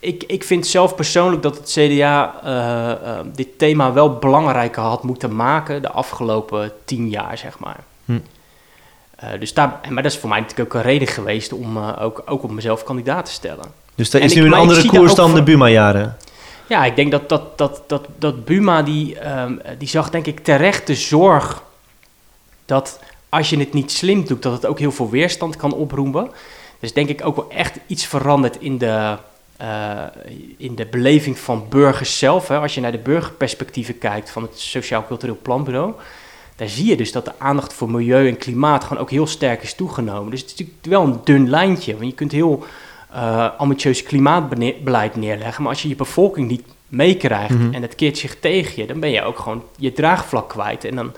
ik, 0.00 0.24
ik 0.26 0.44
vind 0.44 0.66
zelf 0.66 0.94
persoonlijk 0.94 1.42
dat 1.42 1.56
het 1.58 1.70
CDA 1.70 3.22
dit 3.34 3.58
thema 3.58 3.92
wel 3.92 4.12
belangrijker 4.18 4.82
had 4.82 5.02
moeten 5.02 5.36
maken 5.36 5.82
de 5.82 5.90
afgelopen 5.90 6.72
tien 6.84 7.08
jaar, 7.08 7.38
zeg 7.38 7.58
maar. 7.58 7.78
Hm. 8.04 8.18
Dus 9.38 9.54
daar, 9.54 9.80
maar 9.88 10.02
dat 10.02 10.12
is 10.12 10.18
voor 10.18 10.28
mij 10.28 10.40
natuurlijk 10.40 10.74
ook 10.74 10.80
een 10.82 10.90
reden 10.90 11.08
geweest 11.08 11.52
om 11.52 11.78
ook, 11.78 12.22
ook 12.26 12.42
om 12.42 12.54
mezelf 12.54 12.82
kandidaat 12.84 13.24
te 13.24 13.32
stellen. 13.32 13.64
Dus 13.98 14.12
er 14.12 14.20
En 14.20 14.26
is 14.26 14.32
ik- 14.32 14.38
nu 14.38 14.46
een 14.46 14.52
andere 14.54 14.86
koers 14.86 15.14
dan 15.14 15.34
de 15.34 15.42
Buma-jaren. 15.42 16.16
Ja, 16.66 16.84
ik 16.84 16.96
denk 16.96 17.10
dat, 17.10 17.28
dat, 17.28 17.58
dat, 17.58 17.82
dat, 17.86 18.06
dat 18.18 18.44
Buma, 18.44 18.82
die, 18.82 19.18
ehm, 19.18 19.52
die 19.78 19.88
zag 19.88 20.10
denk 20.10 20.26
ik 20.26 20.38
terecht 20.40 20.86
de 20.86 20.94
zorg 20.94 21.62
dat 22.64 22.98
als 23.28 23.50
je 23.50 23.58
het 23.58 23.72
niet 23.72 23.92
slim 23.92 24.24
doet, 24.26 24.42
dat 24.42 24.52
het 24.52 24.66
ook 24.66 24.78
heel 24.78 24.92
veel 24.92 25.10
weerstand 25.10 25.56
kan 25.56 25.72
oproepen. 25.72 26.30
Dus 26.80 26.92
denk 26.92 27.08
ik 27.08 27.26
ook 27.26 27.36
wel 27.36 27.50
echt 27.50 27.78
iets 27.86 28.06
veranderd 28.06 28.56
in 28.60 28.78
de, 28.78 29.16
eh, 29.56 30.02
in 30.56 30.74
de 30.74 30.86
beleving 30.86 31.38
van 31.38 31.66
burgers 31.68 32.18
zelf. 32.18 32.48
Hè. 32.48 32.58
Als 32.58 32.74
je 32.74 32.80
naar 32.80 32.92
de 32.92 32.98
burgerperspectieven 32.98 33.98
kijkt 33.98 34.30
van 34.30 34.42
het 34.42 34.58
Sociaal 34.58 35.04
Cultureel 35.06 35.38
Planbureau, 35.42 35.92
daar 36.56 36.68
zie 36.68 36.86
je 36.86 36.96
dus 36.96 37.12
dat 37.12 37.24
de 37.24 37.32
aandacht 37.38 37.72
voor 37.72 37.90
milieu 37.90 38.28
en 38.28 38.36
klimaat 38.36 38.84
gewoon 38.84 39.02
ook 39.02 39.10
heel 39.10 39.26
sterk 39.26 39.62
is 39.62 39.74
toegenomen. 39.74 40.30
Dus 40.30 40.40
het 40.40 40.50
is 40.50 40.56
natuurlijk 40.58 40.86
wel 40.86 41.02
een 41.02 41.20
dun 41.24 41.50
lijntje, 41.50 41.92
want 41.92 42.04
je 42.06 42.14
kunt 42.14 42.32
heel 42.32 42.64
ambitieus 43.56 44.02
klimaatbeleid 44.02 45.16
neerleggen, 45.16 45.62
maar 45.62 45.72
als 45.72 45.82
je 45.82 45.88
je 45.88 45.96
bevolking 45.96 46.48
niet 46.48 46.62
meekrijgt 46.88 47.54
Mhm. 47.58 47.74
en 47.74 47.82
het 47.82 47.94
keert 47.94 48.18
zich 48.18 48.38
tegen 48.40 48.72
je, 48.82 48.86
dan 48.86 49.00
ben 49.00 49.10
je 49.10 49.22
ook 49.22 49.38
gewoon 49.38 49.62
je 49.76 49.92
draagvlak 49.92 50.48
kwijt 50.48 50.84
en 50.84 50.96
dan 50.96 51.12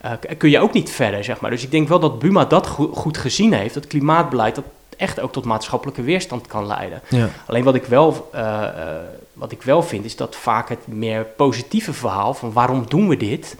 eh, 0.00 0.12
kun 0.38 0.50
je 0.50 0.60
ook 0.60 0.72
niet 0.72 0.90
verder, 0.90 1.24
zeg 1.24 1.40
maar. 1.40 1.50
Dus 1.50 1.62
ik 1.62 1.70
denk 1.70 1.88
wel 1.88 1.98
dat 2.00 2.18
Buma 2.18 2.44
dat 2.44 2.66
go- 2.66 2.90
goed 2.92 3.18
gezien 3.18 3.52
heeft, 3.52 3.74
dat 3.74 3.86
klimaatbeleid 3.86 4.54
dat 4.54 4.64
echt 4.96 5.20
ook 5.20 5.32
tot 5.32 5.44
maatschappelijke 5.44 6.02
weerstand 6.02 6.46
kan 6.46 6.66
leiden. 6.66 7.00
Ja. 7.08 7.28
Alleen 7.46 7.64
wat 7.64 7.74
ik 7.74 7.84
wel, 7.84 8.28
eh, 8.32 8.62
wat 9.32 9.52
ik 9.52 9.62
wel 9.62 9.82
vind, 9.82 10.04
is 10.04 10.16
dat 10.16 10.36
vaak 10.36 10.68
het 10.68 10.86
meer 10.86 11.24
positieve 11.36 11.92
verhaal 11.92 12.34
van 12.34 12.52
waarom 12.52 12.84
doen 12.88 13.08
we 13.08 13.16
dit, 13.16 13.56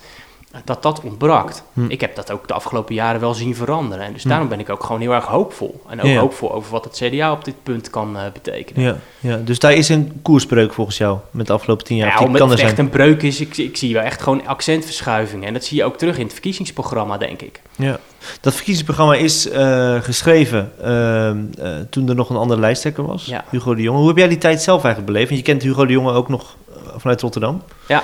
dat 0.65 0.83
dat 0.83 1.01
ontbrak. 1.01 1.51
Hm. 1.73 1.85
Ik 1.89 2.01
heb 2.01 2.17
dat 2.17 2.31
ook 2.31 2.49
de 2.49 2.55
afgelopen 2.55 2.95
jaren 2.95 3.21
wel 3.21 3.35
zien 3.35 3.55
veranderen. 3.55 4.05
En 4.05 4.13
dus 4.13 4.23
Hm. 4.23 4.29
daarom 4.29 4.49
ben 4.49 4.61
ik 4.61 4.71
ook 4.71 4.85
gewoon 4.85 5.01
heel 5.01 5.13
erg 5.13 5.25
hoopvol. 5.25 5.81
En 5.89 6.01
ook 6.01 6.07
Ja. 6.07 6.21
hoopvol 6.21 6.53
over 6.55 6.71
wat 6.71 6.85
het 6.85 6.95
CDA 7.03 7.33
op 7.33 7.45
dit 7.45 7.55
punt 7.63 7.91
kan 7.91 8.17
eh, 8.17 8.23
betekenen. 8.33 8.83
Ja, 8.83 8.97
ja, 9.21 9.37
dus 9.37 9.59
daar 9.59 9.73
is 9.73 9.89
een 9.89 10.19
koersbreuk 10.23 10.73
volgens 10.73 10.97
jou 10.99 11.19
met 11.31 11.47
de 11.47 11.53
afgelopen 11.53 11.85
tien 11.85 11.97
jaar. 11.97 12.09
Ja, 12.21 12.27
om 12.27 12.33
kan 12.35 12.51
het 12.51 12.61
echt 12.61 12.79
een 12.79 12.89
breuk 12.89 13.23
is, 13.23 13.41
ik, 13.41 13.57
ik 13.57 13.77
zie 13.77 13.93
wel 13.95 14.03
echt 14.03 14.23
gewoon 14.23 14.47
accentverschuivingen. 14.47 15.47
En 15.47 15.53
dat 15.53 15.65
zie 15.65 15.77
je 15.77 15.85
ook 15.85 15.97
terug 15.99 16.17
in 16.17 16.23
het 16.23 16.33
verkiezingsprogramma, 16.33 17.17
denk 17.19 17.43
ik. 17.43 17.61
Ja. 17.77 17.99
Dat 18.41 18.55
verkiezingsprogramma 18.55 19.15
is 19.15 19.49
eh, 19.49 19.97
geschreven 20.03 20.73
ehm, 20.83 21.39
eh, 21.59 21.71
toen 21.91 22.09
er 22.09 22.15
nog 22.15 22.31
een 22.31 22.37
andere 22.37 22.61
lijsttrekker 22.61 23.07
was, 23.07 23.25
Ja. 23.27 23.45
Hugo 23.51 23.75
de 23.75 23.83
Jonge. 23.83 23.99
Hoe 23.99 24.09
heb 24.09 24.17
jij 24.17 24.29
die 24.29 24.39
tijd 24.39 24.63
zelf 24.63 24.85
eigenlijk 24.85 25.13
beleefd? 25.13 25.29
Want 25.31 25.41
je 25.47 25.47
kent 25.53 25.63
Hugo 25.63 25.87
de 25.87 25.93
Jonge 25.93 26.13
ook 26.13 26.29
nog 26.29 26.57
vanuit 26.97 27.21
Rotterdam. 27.21 27.63
Ja. 27.89 28.03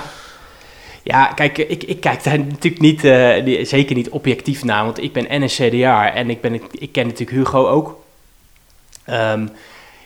Ja, 1.03 1.25
kijk, 1.25 1.57
ik, 1.57 1.83
ik 1.83 1.99
kijk 1.99 2.23
daar 2.23 2.39
natuurlijk 2.55 2.81
niet, 2.81 3.03
eh, 3.03 3.65
zeker 3.65 3.95
niet 3.95 4.09
objectief 4.09 4.63
naar, 4.63 4.83
want 4.83 5.03
ik 5.03 5.13
ben 5.13 5.29
en 5.29 5.41
een 5.41 5.47
CDA 5.47 6.13
en 6.13 6.29
ik, 6.29 6.41
ben, 6.41 6.61
ik 6.71 6.91
ken 6.91 7.07
natuurlijk 7.07 7.37
Hugo 7.37 7.67
ook. 7.67 8.01
Ehm, 9.05 9.47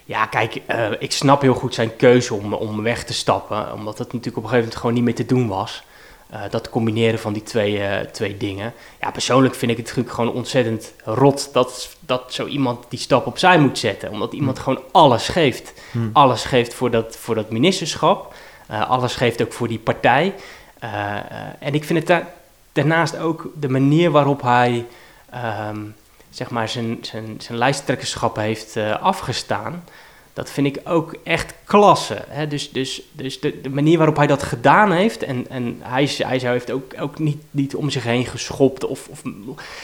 ja, 0.06 0.26
kijk, 0.26 0.62
eh, 0.66 0.88
ik 1.00 1.12
snap 1.12 1.42
heel 1.42 1.54
goed 1.54 1.74
zijn 1.74 1.96
keuze 1.96 2.34
om, 2.34 2.54
om 2.54 2.84
weg 2.84 3.04
te 3.04 3.14
stappen, 3.14 3.74
omdat 3.74 3.98
het 3.98 4.14
natuurlijk 4.14 4.38
op 4.38 4.44
een 4.44 4.50
gegeven 4.50 4.58
moment 4.58 4.76
gewoon 4.76 4.96
niet 4.96 5.04
meer 5.04 5.16
te 5.16 5.26
doen 5.26 5.48
was. 5.48 5.84
Eh, 6.30 6.42
dat 6.50 6.70
combineren 6.70 7.20
van 7.20 7.34
die 7.34 7.44
twee, 7.44 7.82
twee 8.12 8.38
dingen. 8.38 8.74
Ja, 9.02 9.12
persoonlijk 9.12 9.56
vind 9.56 9.72
ik 9.72 9.78
het 9.78 9.86
natuurlijk 9.86 10.16
gewoon 10.16 10.34
ontzettend 10.34 10.94
rot 11.04 11.50
dat, 11.54 11.90
dat 12.00 12.34
zo 12.34 12.46
iemand 12.46 12.86
die 12.90 13.00
stap 13.00 13.26
opzij 13.26 13.60
moet 13.60 13.78
zetten. 13.78 14.12
Omdat 14.12 14.34
iemand 14.34 14.60
gewoon 14.60 14.82
alles 14.92 15.28
geeft. 15.28 15.74
Hm. 15.92 16.10
Alles 16.14 16.44
geeft 16.44 16.74
voor 16.74 16.92
dat, 16.92 17.18
voor 17.20 17.36
dat 17.36 17.50
ministerschap. 17.50 18.34
Alles 18.68 19.16
geeft 19.16 19.42
ook 19.42 19.54
voor 19.54 19.68
die 19.68 19.80
partij. 19.80 20.34
Eh, 20.80 21.18
eh, 21.18 21.22
en 21.60 21.74
ik 21.74 21.84
vind 21.84 22.00
het 22.00 22.08
da- 22.08 22.28
daarnaast 22.72 23.18
ook 23.18 23.50
de 23.60 23.70
manier 23.70 24.12
waarop 24.12 24.42
hij 24.42 24.86
ehm, 25.30 25.80
zeg 26.30 26.50
maar 26.50 26.70
zijn, 26.70 26.98
zijn, 27.02 27.36
zijn 27.38 27.58
lijsttrekkerschap 27.58 28.36
heeft 28.36 28.76
eh, 28.76 29.02
afgestaan. 29.02 29.84
Dat 30.38 30.50
vind 30.50 30.68
ik 30.68 30.80
ook 30.84 31.16
echt 31.24 31.54
klasse. 31.66 32.18
Hè? 32.28 32.48
Dus, 32.48 32.72
dus, 32.72 33.02
dus 33.12 33.40
de, 33.40 33.62
de 33.62 33.70
manier 33.70 33.98
waarop 33.98 34.16
hij 34.16 34.28
dat 34.28 34.44
gedaan 34.44 34.92
heeft. 34.92 35.24
En, 35.24 35.46
en 35.50 35.78
hij, 35.80 36.10
hij 36.18 36.40
zou 36.40 36.54
heeft 36.54 36.72
ook, 36.72 36.94
ook 37.00 37.20
niet, 37.20 37.44
niet 37.52 37.76
om 37.76 37.90
zich 37.90 38.04
heen 38.04 38.26
geschopt. 38.26 38.86
Of, 38.86 39.08
of, 39.08 39.22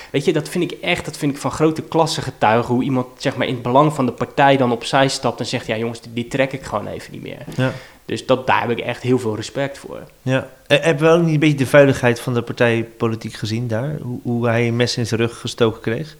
weet 0.09 0.25
je, 0.25 0.33
dat 0.33 0.49
vind 0.49 0.71
ik 0.71 0.79
echt 0.81 1.05
dat 1.05 1.17
vind 1.17 1.33
ik 1.33 1.41
van 1.41 1.51
grote 1.51 1.81
klasse 1.81 2.21
getuigen. 2.21 2.73
Hoe 2.73 2.83
iemand 2.83 3.07
zeg 3.17 3.35
maar, 3.35 3.47
in 3.47 3.53
het 3.53 3.63
belang 3.63 3.93
van 3.93 4.05
de 4.05 4.11
partij 4.11 4.57
dan 4.57 4.71
opzij 4.71 5.07
stapt 5.07 5.39
en 5.39 5.45
zegt: 5.45 5.67
Ja, 5.67 5.77
jongens, 5.77 6.01
die, 6.01 6.13
die 6.13 6.27
trek 6.27 6.51
ik 6.51 6.63
gewoon 6.63 6.87
even 6.87 7.11
niet 7.11 7.23
meer. 7.23 7.45
Ja. 7.55 7.73
Dus 8.05 8.25
dat, 8.25 8.47
daar 8.47 8.61
heb 8.61 8.69
ik 8.69 8.79
echt 8.79 9.01
heel 9.01 9.19
veel 9.19 9.35
respect 9.35 9.77
voor. 9.77 10.01
Ja. 10.21 10.49
Eh, 10.67 10.81
Hebben 10.81 11.07
we 11.07 11.13
ook 11.13 11.23
niet 11.23 11.33
een 11.33 11.39
beetje 11.39 11.57
de 11.57 11.65
vuiligheid 11.65 12.19
van 12.19 12.33
de 12.33 12.41
partijpolitiek 12.41 13.33
gezien 13.33 13.67
daar? 13.67 13.97
Hoe, 14.01 14.19
hoe 14.23 14.47
hij 14.47 14.67
een 14.67 14.75
mes 14.75 14.97
in 14.97 15.07
zijn 15.07 15.19
rug 15.19 15.39
gestoken 15.39 15.81
kreeg? 15.81 16.17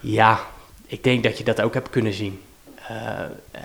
Ja, 0.00 0.40
ik 0.86 1.04
denk 1.04 1.22
dat 1.22 1.38
je 1.38 1.44
dat 1.44 1.60
ook 1.60 1.74
hebt 1.74 1.90
kunnen 1.90 2.12
zien. 2.12 2.40
Eh, 2.88 3.20
eh, 3.50 3.60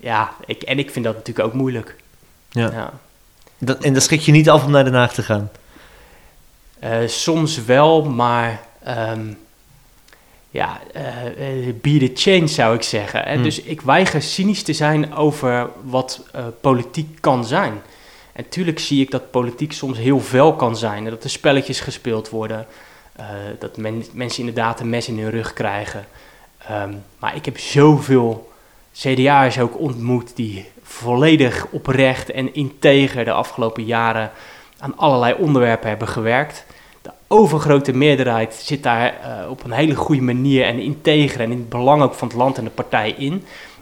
ja, 0.00 0.32
ik, 0.46 0.62
en 0.62 0.78
ik 0.78 0.90
vind 0.90 1.04
dat 1.04 1.14
natuurlijk 1.14 1.46
ook 1.46 1.54
moeilijk. 1.54 1.96
Ja. 2.50 2.70
Ja. 2.72 2.92
Dat, 3.58 3.84
en 3.84 3.94
dat 3.94 4.02
schrik 4.02 4.20
je 4.20 4.32
niet 4.32 4.50
af 4.50 4.64
om 4.64 4.70
naar 4.70 4.84
Den 4.84 4.94
Haag 4.94 5.14
te 5.14 5.22
gaan? 5.22 5.50
Eh, 6.78 6.98
soms 7.06 7.64
wel, 7.64 8.04
maar 8.04 8.60
ehm, 8.82 9.32
ja, 10.50 10.80
eh, 10.92 11.02
be 11.80 11.98
the 11.98 12.10
change 12.14 12.46
zou 12.46 12.74
ik 12.74 12.82
zeggen. 12.82 13.22
Hè? 13.22 13.34
Hmm. 13.34 13.42
Dus 13.42 13.60
ik 13.60 13.80
weiger 13.80 14.22
cynisch 14.22 14.62
te 14.62 14.72
zijn 14.72 15.14
over 15.14 15.68
wat 15.82 16.26
politiek 16.60 17.18
kan 17.20 17.44
zijn. 17.44 17.82
En 18.32 18.48
tuurlijk 18.48 18.78
zie 18.78 19.00
ik 19.00 19.10
dat 19.10 19.30
politiek 19.30 19.72
soms 19.72 19.98
heel 19.98 20.20
fel 20.20 20.54
kan 20.54 20.76
zijn. 20.76 21.04
En 21.04 21.10
dat 21.10 21.24
er 21.24 21.30
spelletjes 21.30 21.80
gespeeld 21.80 22.28
worden. 22.28 22.66
dat 23.58 23.76
men- 23.76 24.04
mensen 24.12 24.38
inderdaad 24.38 24.80
een 24.80 24.88
mes 24.88 25.08
in 25.08 25.18
hun 25.18 25.30
rug 25.30 25.52
krijgen. 25.52 26.06
Ehm, 26.58 26.94
maar 27.18 27.36
ik 27.36 27.44
heb 27.44 27.58
zoveel 27.58 28.52
CDA'ers 28.98 29.58
ook 29.58 29.78
ontmoet 29.78 30.36
die 30.36 30.66
volledig 30.82 31.66
oprecht 31.70 32.30
en 32.30 32.54
integer 32.54 33.24
de 33.24 33.32
afgelopen 33.32 33.84
jaren 33.84 34.30
aan 34.78 34.96
allerlei 34.96 35.34
onderwerpen 35.38 35.88
hebben 35.88 36.08
gewerkt. 36.08 36.64
De 37.02 37.10
overgrote 37.26 37.92
meerderheid 37.92 38.54
zit 38.54 38.82
daar 38.82 39.20
eh, 39.20 39.50
op 39.50 39.64
een 39.64 39.72
hele 39.72 39.94
goede 39.94 40.22
manier 40.22 40.64
en 40.64 40.78
integer 40.78 41.40
en 41.40 41.50
in 41.50 41.58
het 41.58 41.68
belang 41.68 42.02
ook 42.02 42.14
van 42.14 42.28
het 42.28 42.36
land 42.36 42.58
en 42.58 42.64
de 42.64 42.70
partij 42.70 43.14
in. 43.18 43.32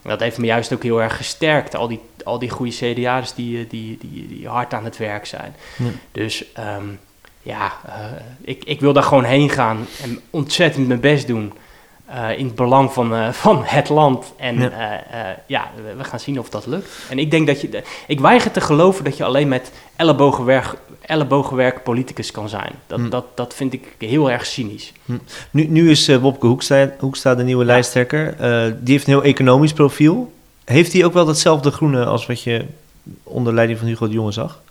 En 0.02 0.10
dat 0.10 0.20
heeft 0.20 0.38
me 0.38 0.46
juist 0.46 0.72
ook 0.72 0.82
heel 0.82 1.02
erg 1.02 1.16
gesterkt, 1.16 1.76
al 1.76 1.88
die, 1.88 2.00
al 2.24 2.38
die 2.38 2.50
goede 2.50 2.72
CDA'ers 2.72 3.34
die, 3.34 3.58
eh, 3.58 3.70
die, 3.70 3.98
die, 4.00 4.28
die 4.28 4.48
hard 4.48 4.74
aan 4.74 4.84
het 4.84 4.96
werk 4.96 5.26
zijn. 5.26 5.54
Ja. 5.76 5.90
Dus 6.12 6.52
ehm, 6.52 6.86
ja, 7.42 7.72
eh, 7.86 7.94
ik, 8.40 8.64
ik 8.64 8.80
wil 8.80 8.92
daar 8.92 9.02
gewoon 9.02 9.24
heen 9.24 9.50
gaan 9.50 9.86
en 10.02 10.20
ontzettend 10.30 10.88
mijn 10.88 11.00
best 11.00 11.26
doen. 11.26 11.52
Eh, 12.14 12.38
in 12.38 12.46
het 12.46 12.54
belang 12.54 12.92
van, 12.92 13.14
eh, 13.14 13.28
van 13.32 13.62
het 13.64 13.88
land. 13.88 14.32
En 14.36 14.58
Ja. 14.58 14.70
ja, 14.70 15.36
ja, 15.46 15.70
we- 15.96 16.04
gaan 16.04 16.20
zien 16.20 16.38
of 16.38 16.48
dat 16.48 16.66
lukt. 16.66 16.88
En 17.10 17.18
ik 17.18 17.30
denk 17.30 17.46
dat 17.46 17.60
je. 17.60 17.82
Ik 18.06 18.20
weiger 18.20 18.50
te 18.50 18.60
geloven 18.60 19.04
dat 19.04 19.16
je 19.16 19.24
alleen 19.24 19.48
met 19.48 19.72
ellebogenwerk, 19.96 20.74
ellebogenwerk 21.00 21.82
politicus 21.82 22.30
kan 22.30 22.48
zijn. 22.48 22.72
Dat, 22.86 22.98
Hm. 22.98 23.08
dat, 23.08 23.24
dat 23.34 23.54
vind 23.54 23.72
ik 23.72 23.94
heel 23.98 24.30
erg 24.30 24.46
cynisch. 24.46 24.92
Nu, 25.50 25.66
nu 25.66 25.90
is 25.90 26.08
eh, 26.08 26.16
Wopke 26.16 26.46
Hoekstra, 26.46 26.90
Hoekstra 26.98 27.34
de 27.34 27.42
nieuwe 27.44 27.64
lijsttrekker. 27.64 28.34
Eh, 28.38 28.64
die 28.80 28.92
heeft 28.94 29.06
een 29.06 29.12
heel 29.12 29.22
economisch 29.22 29.72
profiel. 29.72 30.32
Heeft 30.64 30.92
hij 30.92 31.04
ook 31.04 31.12
wel 31.12 31.24
datzelfde 31.24 31.70
groene 31.70 32.04
als 32.04 32.26
wat 32.26 32.42
je 32.42 32.64
onder 33.22 33.54
leiding 33.54 33.78
van 33.78 33.88
Hugo 33.88 34.06
de 34.06 34.12
Jonge 34.14 34.32
zag? 34.32 34.62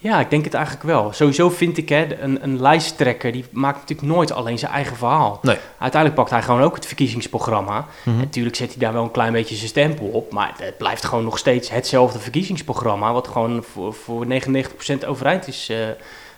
Ja, 0.00 0.20
ik 0.20 0.30
denk 0.30 0.44
het 0.44 0.54
eigenlijk 0.54 0.84
wel. 0.84 1.12
Sowieso 1.12 1.50
vind 1.50 1.76
ik, 1.78 1.88
hè, 1.88 2.22
een, 2.22 2.42
een 2.42 2.60
lijsttrekker, 2.60 3.32
die 3.32 3.44
maakt 3.50 3.78
natuurlijk 3.78 4.08
nooit 4.08 4.32
alleen 4.32 4.58
zijn 4.58 4.72
eigen 4.72 4.96
verhaal. 4.96 5.38
Nee. 5.42 5.56
Uiteindelijk 5.78 6.20
pakt 6.20 6.30
hij 6.30 6.42
gewoon 6.42 6.62
ook 6.62 6.74
het 6.74 6.86
verkiezingsprogramma. 6.86 7.86
Mhm. 8.02 8.16
Natuurlijk 8.16 8.56
zet 8.56 8.68
hij 8.68 8.78
daar 8.78 8.92
wel 8.92 9.02
een 9.02 9.10
klein 9.10 9.32
beetje 9.32 9.54
zijn 9.54 9.68
stempel 9.68 10.06
op, 10.06 10.32
maar 10.32 10.54
het 10.56 10.78
blijft 10.78 11.04
gewoon 11.04 11.24
nog 11.24 11.38
steeds 11.38 11.70
hetzelfde 11.70 12.18
verkiezingsprogramma, 12.18 13.12
wat 13.12 13.28
gewoon 13.28 13.64
voor, 13.72 13.94
voor 13.94 14.26
99% 14.26 15.06
overeind 15.06 15.46
is 15.46 15.68
eh, 15.68 15.76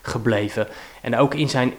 gebleven. 0.03 0.69
En 1.01 1.17
ook 1.17 1.35
in 1.35 1.49
zijn 1.49 1.73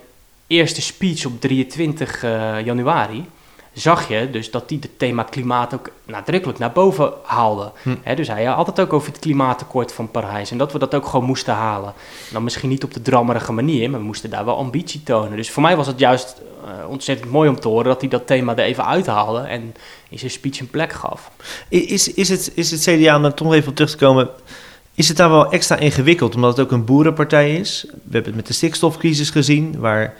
eerste 0.48 0.82
speech 0.82 1.26
op 1.26 1.42
23 1.42 2.24
eh, 2.24 2.66
januari 2.66 3.26
zag 3.74 4.08
je 4.08 4.30
dus 4.30 4.52
dat 4.52 4.64
hij 4.68 4.78
het 4.82 5.00
thema 5.00 5.24
klimaat 5.24 5.74
ook 5.74 5.90
nadrukkelijk 6.06 6.60
naar 6.60 6.72
boven 6.72 7.14
haalde. 7.24 7.72
Hm. 7.82 8.16
Dus 8.16 8.28
hij 8.28 8.46
had 8.46 8.68
het 8.68 8.80
ook 8.80 8.94
over 8.94 9.12
het 9.12 9.20
klimaatakkoord 9.20 9.94
van 9.94 10.12
Parijs 10.12 10.52
en 10.52 10.58
dat 10.58 10.72
we 10.72 10.80
dat 10.80 10.96
ook 10.96 11.06
gewoon 11.06 11.26
moesten 11.26 11.54
halen. 11.54 11.94
Dan 12.32 12.44
misschien 12.44 12.70
niet 12.70 12.84
op 12.84 12.94
de 12.94 13.02
drammerige 13.02 13.52
manier, 13.52 13.90
maar 13.90 14.00
we 14.00 14.06
moesten 14.06 14.30
daar 14.30 14.46
wel 14.46 14.58
ambitie 14.58 15.04
tonen. 15.04 15.38
Dus 15.38 15.52
voor 15.52 15.62
mij 15.62 15.76
was 15.76 15.88
het 15.88 16.00
juist 16.00 16.42
eh, 16.66 16.90
ontzettend 16.90 17.32
mooi 17.32 17.50
om 17.50 17.60
te 17.60 17.68
horen 17.68 17.86
dat 17.86 18.02
hij 18.02 18.10
dat 18.10 18.28
thema 18.28 18.56
er 18.56 18.64
even 18.64 18.86
uithaalde 18.86 19.40
en 19.40 19.76
in 20.10 20.20
zijn 20.20 20.32
speech 20.32 20.60
een 20.60 20.70
plek 20.70 20.94
gaf. 20.94 21.32
Is, 21.68 22.14
is, 22.14 22.30
het, 22.30 22.52
is 22.56 22.72
het 22.72 22.82
CDA, 22.82 23.16
om 23.16 23.26
er 23.26 23.34
toch 23.34 23.54
even 23.54 23.70
op 23.70 23.76
terug 23.76 23.92
te 23.92 23.98
komen, 23.98 24.30
is 24.96 25.08
het 25.08 25.18
daar 25.18 25.30
wel 25.30 25.52
extra 25.52 25.76
ingewikkeld 25.76 26.36
omdat 26.36 26.58
het 26.58 26.66
ook 26.66 26.72
een 26.72 26.86
boerenpartij 26.86 27.56
is? 27.56 27.86
We 27.88 28.12
hebben 28.12 28.26
het 28.26 28.36
met 28.36 28.48
de 28.48 28.54
stikstofcrisis 28.54 29.30
gezien, 29.30 29.80
waar 29.80 30.16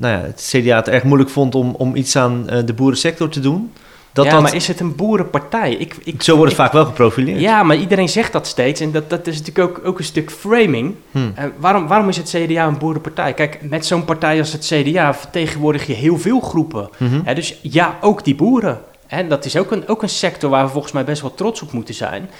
nou 0.00 0.14
ja, 0.14 0.26
het 0.26 0.52
CDA 0.54 0.76
het 0.76 0.88
erg 0.88 1.02
moeilijk 1.02 1.30
vond 1.30 1.54
om, 1.54 1.74
om 1.78 1.96
iets 1.96 2.16
aan 2.16 2.48
eh, 2.48 2.58
de 2.64 2.72
boerensector 2.72 3.28
te 3.28 3.40
doen. 3.40 3.72
Dat 4.12 4.24
ja, 4.24 4.30
dat, 4.30 4.42
maar 4.42 4.54
is 4.54 4.66
het 4.66 4.80
een 4.80 4.96
boerenpartij? 4.96 5.72
Ik, 5.72 5.96
ik, 6.04 6.22
zo 6.22 6.36
wordt 6.36 6.50
het 6.50 6.60
ik- 6.60 6.66
vaak 6.66 6.74
wel 6.74 6.84
geprofileerd. 6.84 7.40
Ja, 7.40 7.62
maar 7.62 7.76
iedereen 7.76 8.08
zegt 8.08 8.32
dat 8.32 8.46
steeds 8.46 8.80
en 8.80 8.92
dat, 8.92 9.10
dat 9.10 9.26
is 9.26 9.38
natuurlijk 9.38 9.68
ook, 9.68 9.86
ook 9.86 9.98
een 9.98 10.04
stuk 10.04 10.30
framing. 10.30 10.94
Hm. 11.10 11.18
Eh, 11.34 11.44
waarom, 11.56 11.86
waarom 11.86 12.08
is 12.08 12.16
het 12.16 12.28
CDA 12.28 12.66
een 12.66 12.78
boerenpartij? 12.78 13.34
Kijk, 13.34 13.58
met 13.62 13.86
zo'n 13.86 14.04
partij 14.04 14.38
als 14.38 14.52
het 14.52 14.66
CDA 14.66 15.14
vertegenwoordig 15.14 15.86
je 15.86 15.92
heel 15.92 16.18
veel 16.18 16.40
groepen. 16.40 16.88
Mhm. 16.98 17.34
Dus 17.34 17.58
ja, 17.62 17.98
ook 18.00 18.24
die 18.24 18.34
boeren. 18.34 18.80
En 19.06 19.28
dat 19.28 19.44
is 19.44 19.56
ook 19.56 19.70
een, 19.70 19.88
ook 19.88 20.02
een 20.02 20.08
sector 20.08 20.50
waar 20.50 20.64
we 20.64 20.70
volgens 20.70 20.92
mij 20.92 21.04
best 21.04 21.22
wel 21.22 21.34
trots 21.34 21.62
op 21.62 21.72
moeten 21.72 21.94
zijn. 21.94 22.30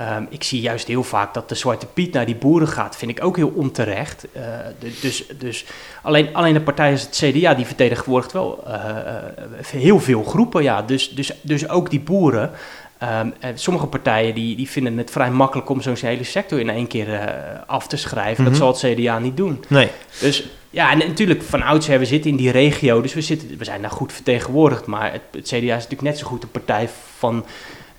Ehm, 0.00 0.24
ik 0.28 0.42
zie 0.42 0.60
juist 0.60 0.86
heel 0.86 1.02
vaak 1.02 1.34
dat 1.34 1.48
de 1.48 1.54
Zwarte 1.54 1.86
Piet 1.86 2.12
naar 2.12 2.26
die 2.26 2.36
boeren 2.36 2.68
gaat. 2.68 2.96
Vind 2.96 3.10
ik 3.10 3.24
ook 3.24 3.36
heel 3.36 3.52
onterecht. 3.54 4.26
Eh, 4.32 4.42
de- 4.78 4.98
dus, 5.00 5.24
dus 5.38 5.64
alleen, 6.02 6.34
alleen 6.34 6.54
de 6.54 6.60
partij 6.60 6.90
als 6.90 7.02
het 7.02 7.22
CDA, 7.24 7.54
die 7.54 7.66
vertegenwoordigt 7.66 8.32
wel 8.32 8.62
eh, 8.66 8.74
eh, 8.74 9.66
heel 9.66 10.00
veel 10.00 10.22
groepen. 10.22 10.62
Ja. 10.62 10.82
Dus, 10.82 11.10
dus, 11.10 11.32
dus 11.42 11.68
ook 11.68 11.90
die 11.90 12.00
boeren. 12.00 12.50
Ehm, 12.98 13.30
en 13.40 13.58
sommige 13.58 13.86
partijen 13.86 14.34
die, 14.34 14.56
die 14.56 14.70
vinden 14.70 14.98
het 14.98 15.10
vrij 15.10 15.30
makkelijk 15.30 15.68
om 15.68 15.80
zo'n 15.80 15.96
hele 16.00 16.24
sector 16.24 16.60
in 16.60 16.70
één 16.70 16.86
keer 16.86 17.34
af 17.66 17.86
te 17.86 17.96
schrijven. 17.96 18.42
Mhm. 18.42 18.52
Dat 18.52 18.60
zal 18.60 18.68
het 18.90 18.98
CDA 18.98 19.18
niet 19.18 19.36
doen. 19.36 19.64
Nee. 19.68 19.88
Dus 20.20 20.48
ja, 20.70 20.90
en 20.90 20.98
natuurlijk 20.98 21.42
van 21.42 21.62
oudsher, 21.62 21.98
we 21.98 22.04
zitten 22.04 22.30
in 22.30 22.36
die 22.36 22.50
regio, 22.50 23.00
dus 23.00 23.14
we, 23.14 23.20
zitten, 23.20 23.58
we 23.58 23.64
zijn 23.64 23.82
daar 23.82 23.90
goed 23.90 24.12
vertegenwoordigd. 24.12 24.86
Maar 24.86 25.12
het, 25.12 25.22
het 25.32 25.46
CDA 25.46 25.56
is 25.56 25.68
natuurlijk 25.70 26.02
net 26.02 26.18
zo 26.18 26.26
goed 26.26 26.42
een 26.42 26.50
partij 26.50 26.88
van 27.18 27.44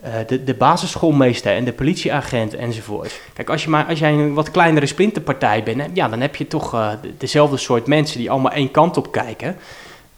eh, 0.01 0.13
de, 0.27 0.43
de 0.43 0.53
basisschoolmeester 0.53 1.55
en 1.55 1.63
de 1.63 1.73
politieagent 1.73 2.53
enzovoort. 2.55 3.19
Kijk, 3.33 3.49
als, 3.49 3.63
je 3.63 3.69
maar, 3.69 3.85
als 3.85 3.99
jij 3.99 4.13
een 4.13 4.33
wat 4.33 4.51
kleinere 4.51 4.85
splinterpartij 4.85 5.63
bent, 5.63 5.89
ja, 5.93 6.07
dan 6.09 6.21
heb 6.21 6.35
je 6.35 6.47
toch 6.47 6.73
eh, 6.73 6.89
de- 7.01 7.13
dezelfde 7.17 7.57
soort 7.57 7.87
mensen 7.87 8.17
die 8.17 8.31
allemaal 8.31 8.51
één 8.51 8.71
kant 8.71 8.97
op 8.97 9.11
kijken. 9.11 9.57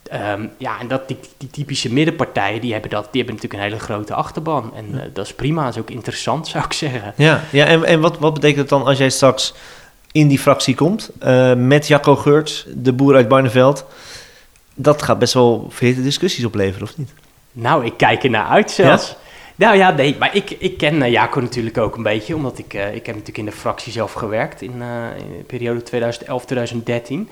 Ehm, 0.09 0.45
ja, 0.57 0.79
en 0.79 0.87
dat, 0.87 1.07
die, 1.07 1.17
die 1.37 1.49
typische 1.49 1.93
middenpartijen, 1.93 2.61
die 2.61 2.71
hebben, 2.71 2.89
dat, 2.89 3.07
die 3.11 3.23
hebben 3.23 3.35
natuurlijk 3.35 3.63
een 3.63 3.69
hele 3.69 3.83
grote 3.83 4.13
achterban. 4.13 4.71
En 4.75 5.01
eh, 5.01 5.07
dat 5.13 5.25
is 5.25 5.33
prima, 5.33 5.63
dat 5.63 5.75
is 5.75 5.81
ook 5.81 5.89
interessant, 5.89 6.47
zou 6.53 6.65
ik 6.65 6.73
zeggen. 6.73 7.13
Ja, 7.15 7.43
ja 7.49 7.65
en, 7.65 7.83
en 7.85 7.99
wat, 7.99 8.19
wat 8.19 8.33
betekent 8.33 8.59
het 8.59 8.69
dan 8.69 8.85
als 8.85 8.97
jij 8.97 9.09
straks 9.09 9.53
in 10.11 10.27
die 10.27 10.39
fractie 10.39 10.75
komt 10.75 11.09
met 11.55 11.87
Jacco 11.87 12.15
Geurts, 12.15 12.65
de 12.75 12.93
boer 12.93 13.15
uit 13.15 13.27
Barneveld? 13.27 13.85
Dat 14.75 15.01
gaat 15.01 15.19
best 15.19 15.33
wel 15.33 15.67
verhitte 15.69 16.03
discussies 16.03 16.45
opleveren, 16.45 16.87
of 16.87 16.97
niet? 16.97 17.13
Nou, 17.51 17.85
ik 17.85 17.93
kijk 17.97 18.23
er 18.23 18.29
naar 18.29 18.47
uit 18.47 18.71
zelfs. 18.71 19.15
Nou 19.55 19.77
ja, 19.77 19.91
nee, 19.91 20.15
maar 20.19 20.35
ik, 20.35 20.49
ik 20.49 20.77
ken 20.77 21.01
eh, 21.01 21.11
Jaco 21.11 21.39
natuurlijk 21.39 21.77
ook 21.77 21.95
een 21.95 22.03
beetje, 22.03 22.35
omdat 22.35 22.57
ik, 22.57 22.73
eh, 22.73 22.87
ik 22.87 23.05
heb 23.05 23.15
natuurlijk 23.15 23.37
in 23.37 23.45
de 23.45 23.51
fractie 23.51 23.91
zelf 23.91 24.13
gewerkt 24.13 24.61
in, 24.61 24.81
eh, 24.81 25.07
de 25.17 25.43
periode 25.47 25.83
2011-2013. 25.83 27.29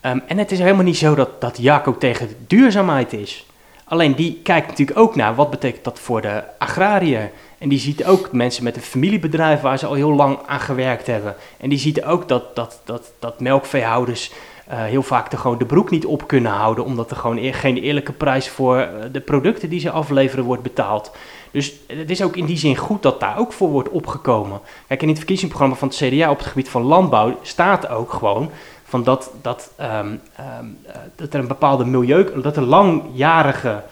Ehm, 0.00 0.18
en 0.26 0.38
het 0.38 0.52
is 0.52 0.58
helemaal 0.58 0.84
niet 0.84 0.96
zo 0.96 1.14
dat, 1.14 1.40
dat 1.40 1.58
Jaco 1.58 1.96
tegen 1.96 2.28
duurzaamheid 2.46 3.12
is. 3.12 3.46
Alleen 3.84 4.14
die 4.14 4.40
kijkt 4.42 4.68
natuurlijk 4.68 4.98
ook 4.98 5.16
naar 5.16 5.34
wat 5.34 5.50
betekent 5.50 5.84
dat 5.84 5.98
voor 5.98 6.20
de 6.20 6.42
agrariër. 6.58 7.30
En 7.60 7.68
die 7.68 7.78
ziet 7.78 8.04
ook 8.04 8.32
mensen 8.32 8.64
met 8.64 8.76
een 8.76 8.82
familiebedrijf 8.82 9.60
waar 9.60 9.78
ze 9.78 9.86
al 9.86 9.94
heel 9.94 10.12
lang 10.12 10.38
aan 10.46 10.60
gewerkt 10.60 11.06
hebben. 11.06 11.34
En 11.58 11.68
die 11.68 11.78
ziet 11.78 12.04
ook 12.04 12.28
dat, 12.28 12.56
dat, 12.56 12.80
dat, 12.84 13.12
dat 13.18 13.40
melkveehouders 13.40 14.32
eh, 14.66 14.82
heel 14.82 15.02
vaak 15.02 15.30
de, 15.30 15.36
gewoon 15.36 15.58
de 15.58 15.64
broek 15.64 15.90
niet 15.90 16.06
op 16.06 16.26
kunnen 16.26 16.52
houden. 16.52 16.84
Omdat 16.84 17.10
er 17.10 17.16
gewoon 17.16 17.38
geen 17.52 17.76
eerlijke 17.76 18.12
prijs 18.12 18.48
voor 18.48 18.76
eh, 18.76 18.88
de 19.12 19.20
producten 19.20 19.68
die 19.68 19.80
ze 19.80 19.90
afleveren 19.90 20.44
wordt 20.44 20.62
betaald. 20.62 21.10
Dus 21.50 21.74
het 21.86 22.10
is 22.10 22.22
ook 22.22 22.36
in 22.36 22.44
die 22.44 22.58
zin 22.58 22.76
goed 22.76 23.02
dat 23.02 23.20
daar 23.20 23.38
ook 23.38 23.52
voor 23.52 23.68
wordt 23.68 23.88
opgekomen. 23.88 24.60
Kijk, 24.86 25.02
in 25.02 25.08
het 25.08 25.16
verkiezingsprogramma 25.16 25.76
van 25.76 25.88
het 25.88 25.96
CDA 25.96 26.30
op 26.30 26.38
het 26.38 26.46
gebied 26.46 26.68
van 26.68 26.82
landbouw 26.82 27.38
staat 27.42 27.88
ook 27.88 28.12
gewoon 28.12 28.50
van 28.84 29.04
dat, 29.04 29.30
dat, 29.42 29.70
ehm, 29.76 30.16
ehm, 30.36 30.66
eh, 30.86 30.94
dat 31.16 31.34
er 31.34 31.40
een 31.40 31.46
bepaalde 31.46 31.84
milieu, 31.84 32.40
dat 32.42 32.56
er 32.56 32.62
langjarige 32.62 33.82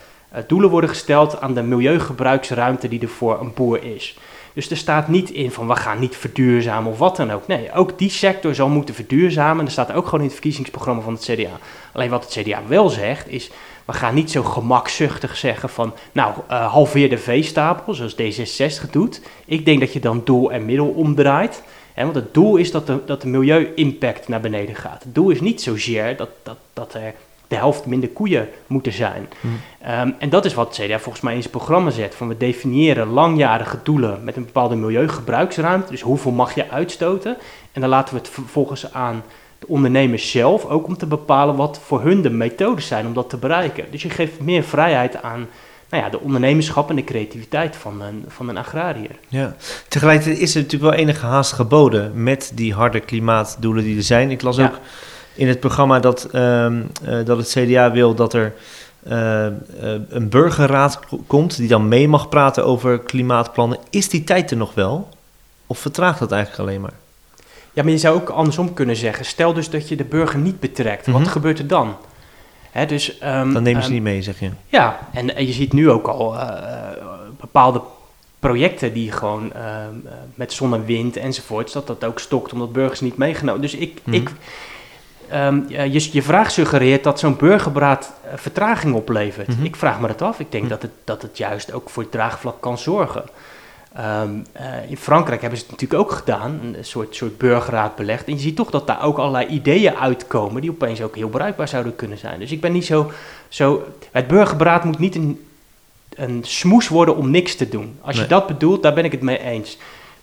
doelen 0.47 0.71
worden 0.71 0.91
gesteld 0.91 1.41
aan 1.41 1.55
de 1.55 1.63
milieugebruiksruimte 1.63 2.89
die 2.89 3.01
er 3.01 3.09
voor 3.09 3.41
een 3.41 3.55
boer 3.55 3.85
is. 3.85 4.17
Dus 4.59 4.71
er 4.71 4.77
staat 4.77 5.09
niet 5.09 5.31
in 5.31 5.51
van 5.51 5.67
we 5.67 5.77
gaan 5.77 5.99
niet 5.99 6.17
verduurzamen 6.17 6.93
of 6.93 6.99
wat 6.99 7.17
dan 7.17 7.31
ook. 7.31 7.47
Nee, 7.47 7.73
ook 7.73 7.99
die 7.99 8.11
sector 8.11 8.55
zal 8.55 8.69
moeten 8.69 8.95
verduurzamen. 8.95 9.59
En 9.59 9.65
dat 9.65 9.73
staat 9.73 9.93
ook 9.93 10.05
gewoon 10.05 10.21
in 10.21 10.25
het 10.25 10.35
verkiezingsprogramma 10.35 11.03
van 11.03 11.13
het 11.13 11.23
CDA. 11.23 11.59
Alleen 11.93 12.11
wat 12.11 12.25
het 12.25 12.45
CDA 12.45 12.63
wel 12.67 12.89
zegt 12.89 13.29
is, 13.29 13.51
we 13.85 13.93
gaan 13.93 14.15
niet 14.15 14.31
zo 14.31 14.43
gemakzuchtig 14.43 15.37
zeggen 15.37 15.69
van, 15.69 15.95
nou, 16.13 16.35
eh, 16.49 16.73
halveer 16.73 17.09
de 17.09 17.19
veestapel, 17.19 17.95
zoals 17.95 18.15
D66 18.15 18.91
doet. 18.91 19.21
Ik 19.45 19.65
denk 19.65 19.81
dat 19.81 19.93
je 19.93 20.01
dan 20.01 20.23
doel 20.25 20.53
en 20.53 20.65
middel 20.65 20.89
omdraait. 20.89 21.63
Hè, 21.95 22.03
want 22.03 22.15
het 22.15 22.35
doel 22.35 22.57
is 22.57 22.71
dat 22.71 22.87
de, 22.87 23.01
dat 23.07 23.23
de 23.23 23.29
milieu-impact 23.29 24.29
naar 24.29 24.41
beneden 24.41 24.75
gaat. 24.75 25.03
Het 25.03 25.15
doel 25.15 25.31
is 25.31 25.41
niet 25.41 25.63
zozeer 25.63 26.17
dat, 26.17 26.29
dat, 26.43 26.57
dat 26.73 26.95
er 26.95 27.15
de 27.49 27.57
helft 27.57 27.87
minder 27.87 28.09
koeien 28.09 28.49
moeten 28.67 28.93
zijn. 28.93 29.29
Ehm, 29.83 30.11
en 30.19 30.29
dat 30.29 30.45
is 30.45 30.55
wat 30.55 30.77
het 30.77 30.87
CDA 30.87 30.99
volgens 30.99 31.25
mij 31.25 31.35
in 31.35 31.41
zijn 31.41 31.53
programma 31.53 31.91
zet. 31.91 32.15
Van 32.15 32.29
we 32.29 32.37
definiëren 32.37 33.09
langjarige 33.09 33.79
doelen 33.83 34.25
met 34.25 34.37
een 34.37 34.45
bepaalde 34.45 34.77
milieugebruiksruimte. 34.77 35.91
Dus 35.91 36.01
hoeveel 36.01 36.33
mag 36.33 36.55
je 36.55 36.71
uitstoten? 36.71 37.37
En 37.73 37.81
dan 37.81 37.91
laten 37.91 38.15
we 38.15 38.21
het 38.21 38.29
vervolgens 38.29 38.93
aan 38.93 39.23
de 39.59 39.67
ondernemers 39.69 40.31
zelf 40.31 40.65
ook 40.67 40.87
om 40.87 40.97
te 40.97 41.07
bepalen 41.07 41.57
wat 41.57 41.81
voor 41.85 42.03
hun 42.03 42.23
de 42.23 42.31
methodes 42.31 42.87
zijn 42.87 43.07
om 43.07 43.15
dat 43.15 43.31
te 43.31 43.37
bereiken. 43.37 43.85
Dus 43.91 44.03
je 44.03 44.11
geeft 44.11 44.41
meer 44.41 44.63
vrijheid 44.63 45.23
aan 45.23 45.47
nou 45.91 46.03
ja, 46.03 46.09
de 46.11 46.21
ondernemerschap 46.21 46.91
en 46.91 46.97
de 46.97 47.05
creativiteit 47.05 47.77
van 47.77 48.01
een, 48.01 48.25
van 48.29 48.49
een 48.49 48.57
agrariër. 48.57 49.17
Ja. 49.29 49.57
Tegelijkertijd 49.89 50.39
is 50.39 50.55
er 50.55 50.63
natuurlijk 50.63 50.91
wel 50.91 51.01
enige 51.01 51.27
haast 51.27 51.53
geboden 51.53 52.23
met 52.23 52.53
die 52.55 52.75
harde 52.75 53.01
klimaatdoelen 53.01 53.85
die 53.85 53.97
er 53.97 54.03
zijn. 54.03 54.31
Ik 54.31 54.43
las 54.43 54.57
Ja. 54.57 54.65
ook 54.67 54.79
in 55.39 55.49
het 55.49 55.61
programma 55.61 56.01
dat, 56.01 56.25
ehm, 56.25 56.83
eh, 57.05 57.25
dat 57.25 57.37
het 57.39 57.49
CDA 57.49 57.91
wil 57.93 58.15
dat 58.15 58.35
er 58.35 58.55
eh, 59.03 59.47
eh, 59.47 59.53
een 60.09 60.29
burgerraad 60.29 61.01
komt 61.27 61.57
die 61.57 61.69
dan 61.69 61.89
mee 61.89 62.09
mag 62.09 62.29
praten 62.29 62.65
over 62.65 62.99
klimaatplannen. 62.99 63.79
Is 63.91 64.09
die 64.09 64.25
tijd 64.25 64.51
er 64.51 64.57
nog 64.57 64.75
wel? 64.75 65.09
Of 65.67 65.79
vertraagt 65.79 66.19
dat 66.19 66.33
eigenlijk 66.33 66.63
alleen 66.63 66.81
maar? 66.81 66.93
Ja, 67.73 67.83
maar 67.83 67.93
je 67.93 67.99
zou 67.99 68.17
ook 68.17 68.29
andersom 68.29 68.75
kunnen 68.75 68.97
zeggen. 68.97 69.25
Stel 69.25 69.53
dus 69.53 69.71
dat 69.71 69.89
je 69.89 69.97
de 69.97 70.05
burger 70.05 70.39
niet 70.39 70.61
betrekt. 70.61 71.07
Mhm. 71.07 71.19
Wat 71.19 71.29
gebeurt 71.29 71.59
er 71.59 71.67
dan? 71.67 71.97
Hè, 72.71 72.87
dus, 72.87 73.19
ehm, 73.19 73.53
Dan 73.53 73.63
nemen 73.63 73.83
ze 73.83 73.87
ehm, 73.87 73.95
niet 73.95 74.03
mee, 74.03 74.23
zeg 74.23 74.41
je. 74.41 74.51
Ja, 74.67 74.99
en, 75.13 75.37
en 75.37 75.47
je 75.47 75.53
ziet 75.53 75.73
nu 75.73 75.91
ook 75.91 76.07
al 76.07 76.37
bepaalde 77.41 77.81
projecten 78.39 78.93
die 78.93 79.13
gewoon 79.13 79.53
met 80.35 80.53
zon 80.53 80.75
en 80.75 80.85
wind 80.85 81.17
enzovoorts, 81.17 81.73
dat 81.73 81.87
dat 81.87 82.05
ook 82.05 82.19
stokt 82.19 82.53
omdat 82.53 82.73
burgers 82.73 83.01
niet 83.01 83.17
meegenomen. 83.17 83.61
Dus 83.61 83.75
ik, 83.75 84.01
Mhm. 84.05 84.17
ik 84.17 84.31
ehm, 85.31 85.61
je, 85.69 86.09
je 86.13 86.23
vraag 86.23 86.51
suggereert 86.51 87.05
dat 87.05 87.19
zo'n 87.19 87.37
burgerberaad 87.37 88.13
eh, 88.25 88.31
vertraging 88.37 88.95
oplevert. 88.95 89.49
Mhm. 89.49 89.65
Ik 89.65 89.77
vraag 89.77 90.01
me 90.01 90.07
dat 90.07 90.23
af. 90.23 90.41
Ik 90.41 90.51
denk 90.53 90.63
Mhm. 90.65 90.73
dat, 90.73 90.83
het, 90.83 90.91
dat 91.05 91.23
het 91.23 91.39
juist 91.39 91.73
ook 91.73 91.91
voor 91.91 92.03
het 92.03 92.13
draagvlak 92.13 92.61
kan 92.61 92.79
zorgen. 92.79 93.25
Ehm, 93.95 94.31
eh, 94.53 94.91
in 94.91 94.97
Frankrijk 94.97 95.41
hebben 95.41 95.59
ze 95.59 95.65
het 95.67 95.73
natuurlijk 95.75 96.01
ook 96.01 96.13
gedaan, 96.13 96.61
een 96.63 96.85
soort, 96.85 97.15
soort 97.17 97.39
burgerraad 97.39 97.97
belegd. 97.97 98.27
En 98.27 98.33
je 98.33 98.39
ziet 98.39 98.57
toch 98.57 98.71
dat 98.71 98.87
daar 98.87 99.03
ook 99.03 99.19
allerlei 99.19 99.47
ideeën 99.47 99.97
uitkomen 99.97 100.61
die 100.61 100.71
opeens 100.71 101.03
ook 101.03 101.17
heel 101.17 101.29
bruikbaar 101.29 101.69
zouden 101.69 101.97
kunnen 101.97 102.19
zijn. 102.19 102.39
Dus 102.39 102.53
ik 102.53 102.61
ben 102.61 102.73
niet 102.73 102.87
zo. 102.87 103.13
zo 103.49 103.85
het 104.13 104.27
burgerberaad 104.27 104.85
moet 104.85 104.99
niet 104.99 105.15
een, 105.15 105.47
een 106.15 106.41
smoes 106.45 106.89
worden 106.89 107.17
om 107.17 107.31
niks 107.31 107.55
te 107.55 107.69
doen. 107.69 107.99
Als 108.01 108.17
je 108.17 108.27
dat 108.27 108.47
bedoelt, 108.47 108.83
daar 108.83 108.95
ben 108.95 109.05
ik 109.05 109.13
het 109.13 109.23
mee 109.23 109.43
eens. 109.43 109.79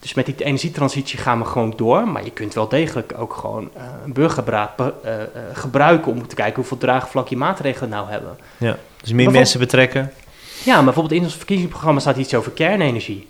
Dus 0.05 0.13
met 0.13 0.25
die 0.25 0.35
energietransitie 0.37 1.19
gaan 1.19 1.39
we 1.39 1.45
gewoon 1.45 1.73
door. 1.75 2.07
Maar 2.07 2.23
je 2.23 2.31
kunt 2.31 2.53
wel 2.53 2.67
degelijk 2.67 3.13
ook 3.17 3.33
gewoon 3.33 3.69
eh, 3.73 3.83
een 4.05 4.13
burgerberaad 4.13 4.75
be- 4.75 4.93
eh, 5.03 5.21
eh, 5.21 5.27
gebruiken 5.53 6.11
om 6.11 6.27
te 6.27 6.35
kijken 6.35 6.55
hoeveel 6.55 6.77
draagvlak 6.77 7.27
je 7.27 7.37
maatregelen 7.37 7.89
nou 7.89 8.09
hebben. 8.09 8.37
Ja. 8.57 8.77
Dus 9.01 9.11
meer 9.11 9.31
mensen 9.31 9.59
betrekken. 9.59 10.11
Ja, 10.63 10.75
maar 10.75 10.83
bijvoorbeeld 10.83 11.15
in 11.15 11.23
ons 11.23 11.35
verkiezingsprogramma 11.35 11.99
staat 11.99 12.17
iets 12.17 12.33
over 12.35 12.51
kernenergie. 12.51 13.27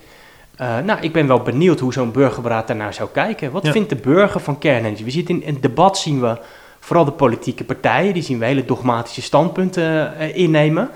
Nou, 0.57 0.99
ik 1.01 1.13
ben 1.13 1.27
wel 1.27 1.39
benieuwd 1.41 1.79
hoe 1.79 1.93
zo'n 1.93 2.11
burgerberaad 2.11 2.67
daarnaar 2.67 2.93
zou 2.93 3.09
kijken. 3.11 3.51
Wat 3.51 3.65
Ja. 3.65 3.71
vindt 3.71 3.89
de 3.89 3.95
burger 3.95 4.39
van 4.39 4.57
kernenergie? 4.57 5.05
We 5.05 5.11
zien 5.11 5.27
in 5.43 5.53
het 5.53 5.61
debat 5.61 5.97
zien 5.97 6.21
we 6.21 6.37
vooral 6.79 7.05
de 7.05 7.11
politieke 7.11 7.63
partijen, 7.63 8.13
die 8.13 8.23
zien 8.23 8.39
we 8.39 8.45
hele 8.45 8.65
dogmatische 8.65 9.21
standpunten 9.21 10.17
innemen. 10.35 10.89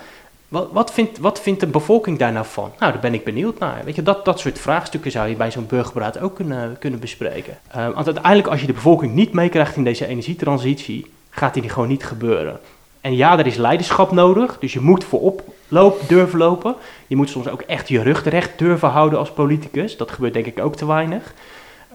Wat, 0.50 0.68
wat, 0.72 0.94
vindt, 0.94 1.18
wat 1.18 1.42
vindt 1.42 1.60
de 1.60 1.68
bevolking 1.68 2.18
daar 2.18 2.32
nou 2.32 2.46
van? 2.46 2.72
Nou, 2.80 2.92
daar 2.92 3.02
ben 3.02 3.14
ik 3.14 3.24
benieuwd 3.24 3.60
naar. 3.60 3.82
Weet 3.84 3.96
je, 3.96 4.04
dat, 4.04 4.26
dat 4.26 4.40
soort 4.40 4.60
vraagstukken 4.60 5.12
zou 5.12 5.30
je 5.30 5.36
bij 5.36 5.52
zo'n 5.52 5.68
burgerberaad 5.68 6.20
ook 6.20 6.36
kunnen, 6.36 6.78
kunnen 6.80 7.00
bespreken. 7.00 7.58
Eh, 7.68 7.90
want 7.90 8.06
uiteindelijk, 8.06 8.48
als 8.48 8.62
je 8.62 8.68
de 8.68 8.74
bevolking 8.74 9.14
niet 9.14 9.34
meekrijgt 9.34 9.76
in 9.76 9.84
deze 9.84 10.08
energietransitie, 10.08 11.12
gaat 11.30 11.54
die 11.54 11.70
gewoon 11.70 11.88
niet 11.88 12.04
gebeuren. 12.04 12.60
En 13.02 13.16
ja, 13.16 13.40
er 13.40 13.46
is 13.46 13.56
leiderschap 13.56 14.12
nodig. 14.12 14.58
Dus 14.60 14.74
je 14.74 14.80
moet 14.80 15.04
voorop 15.04 15.44
loop, 15.68 16.02
durven 16.08 16.40
lopen. 16.40 16.76
Je 17.08 17.16
moet 17.16 17.30
soms 17.30 17.48
ook 17.48 17.62
echt 17.62 17.88
je 17.88 18.02
rug 18.02 18.24
terecht 18.24 18.58
durven 18.58 18.90
houden 18.90 19.20
als 19.20 19.32
politicus. 19.32 19.98
Dat 19.98 20.12
gebeurt 20.12 20.34
denk 20.34 20.46
ik 20.46 20.60
ook 20.60 20.76
te 20.76 20.86
weinig. 20.86 21.34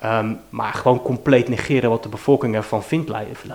Ehm, 0.04 0.32
maar 0.50 0.72
gewoon 0.72 1.02
compleet 1.02 1.48
negeren 1.48 1.90
wat 1.90 2.02
de 2.02 2.08
bevolking 2.08 2.54
ervan 2.54 2.82
vindt, 2.82 3.10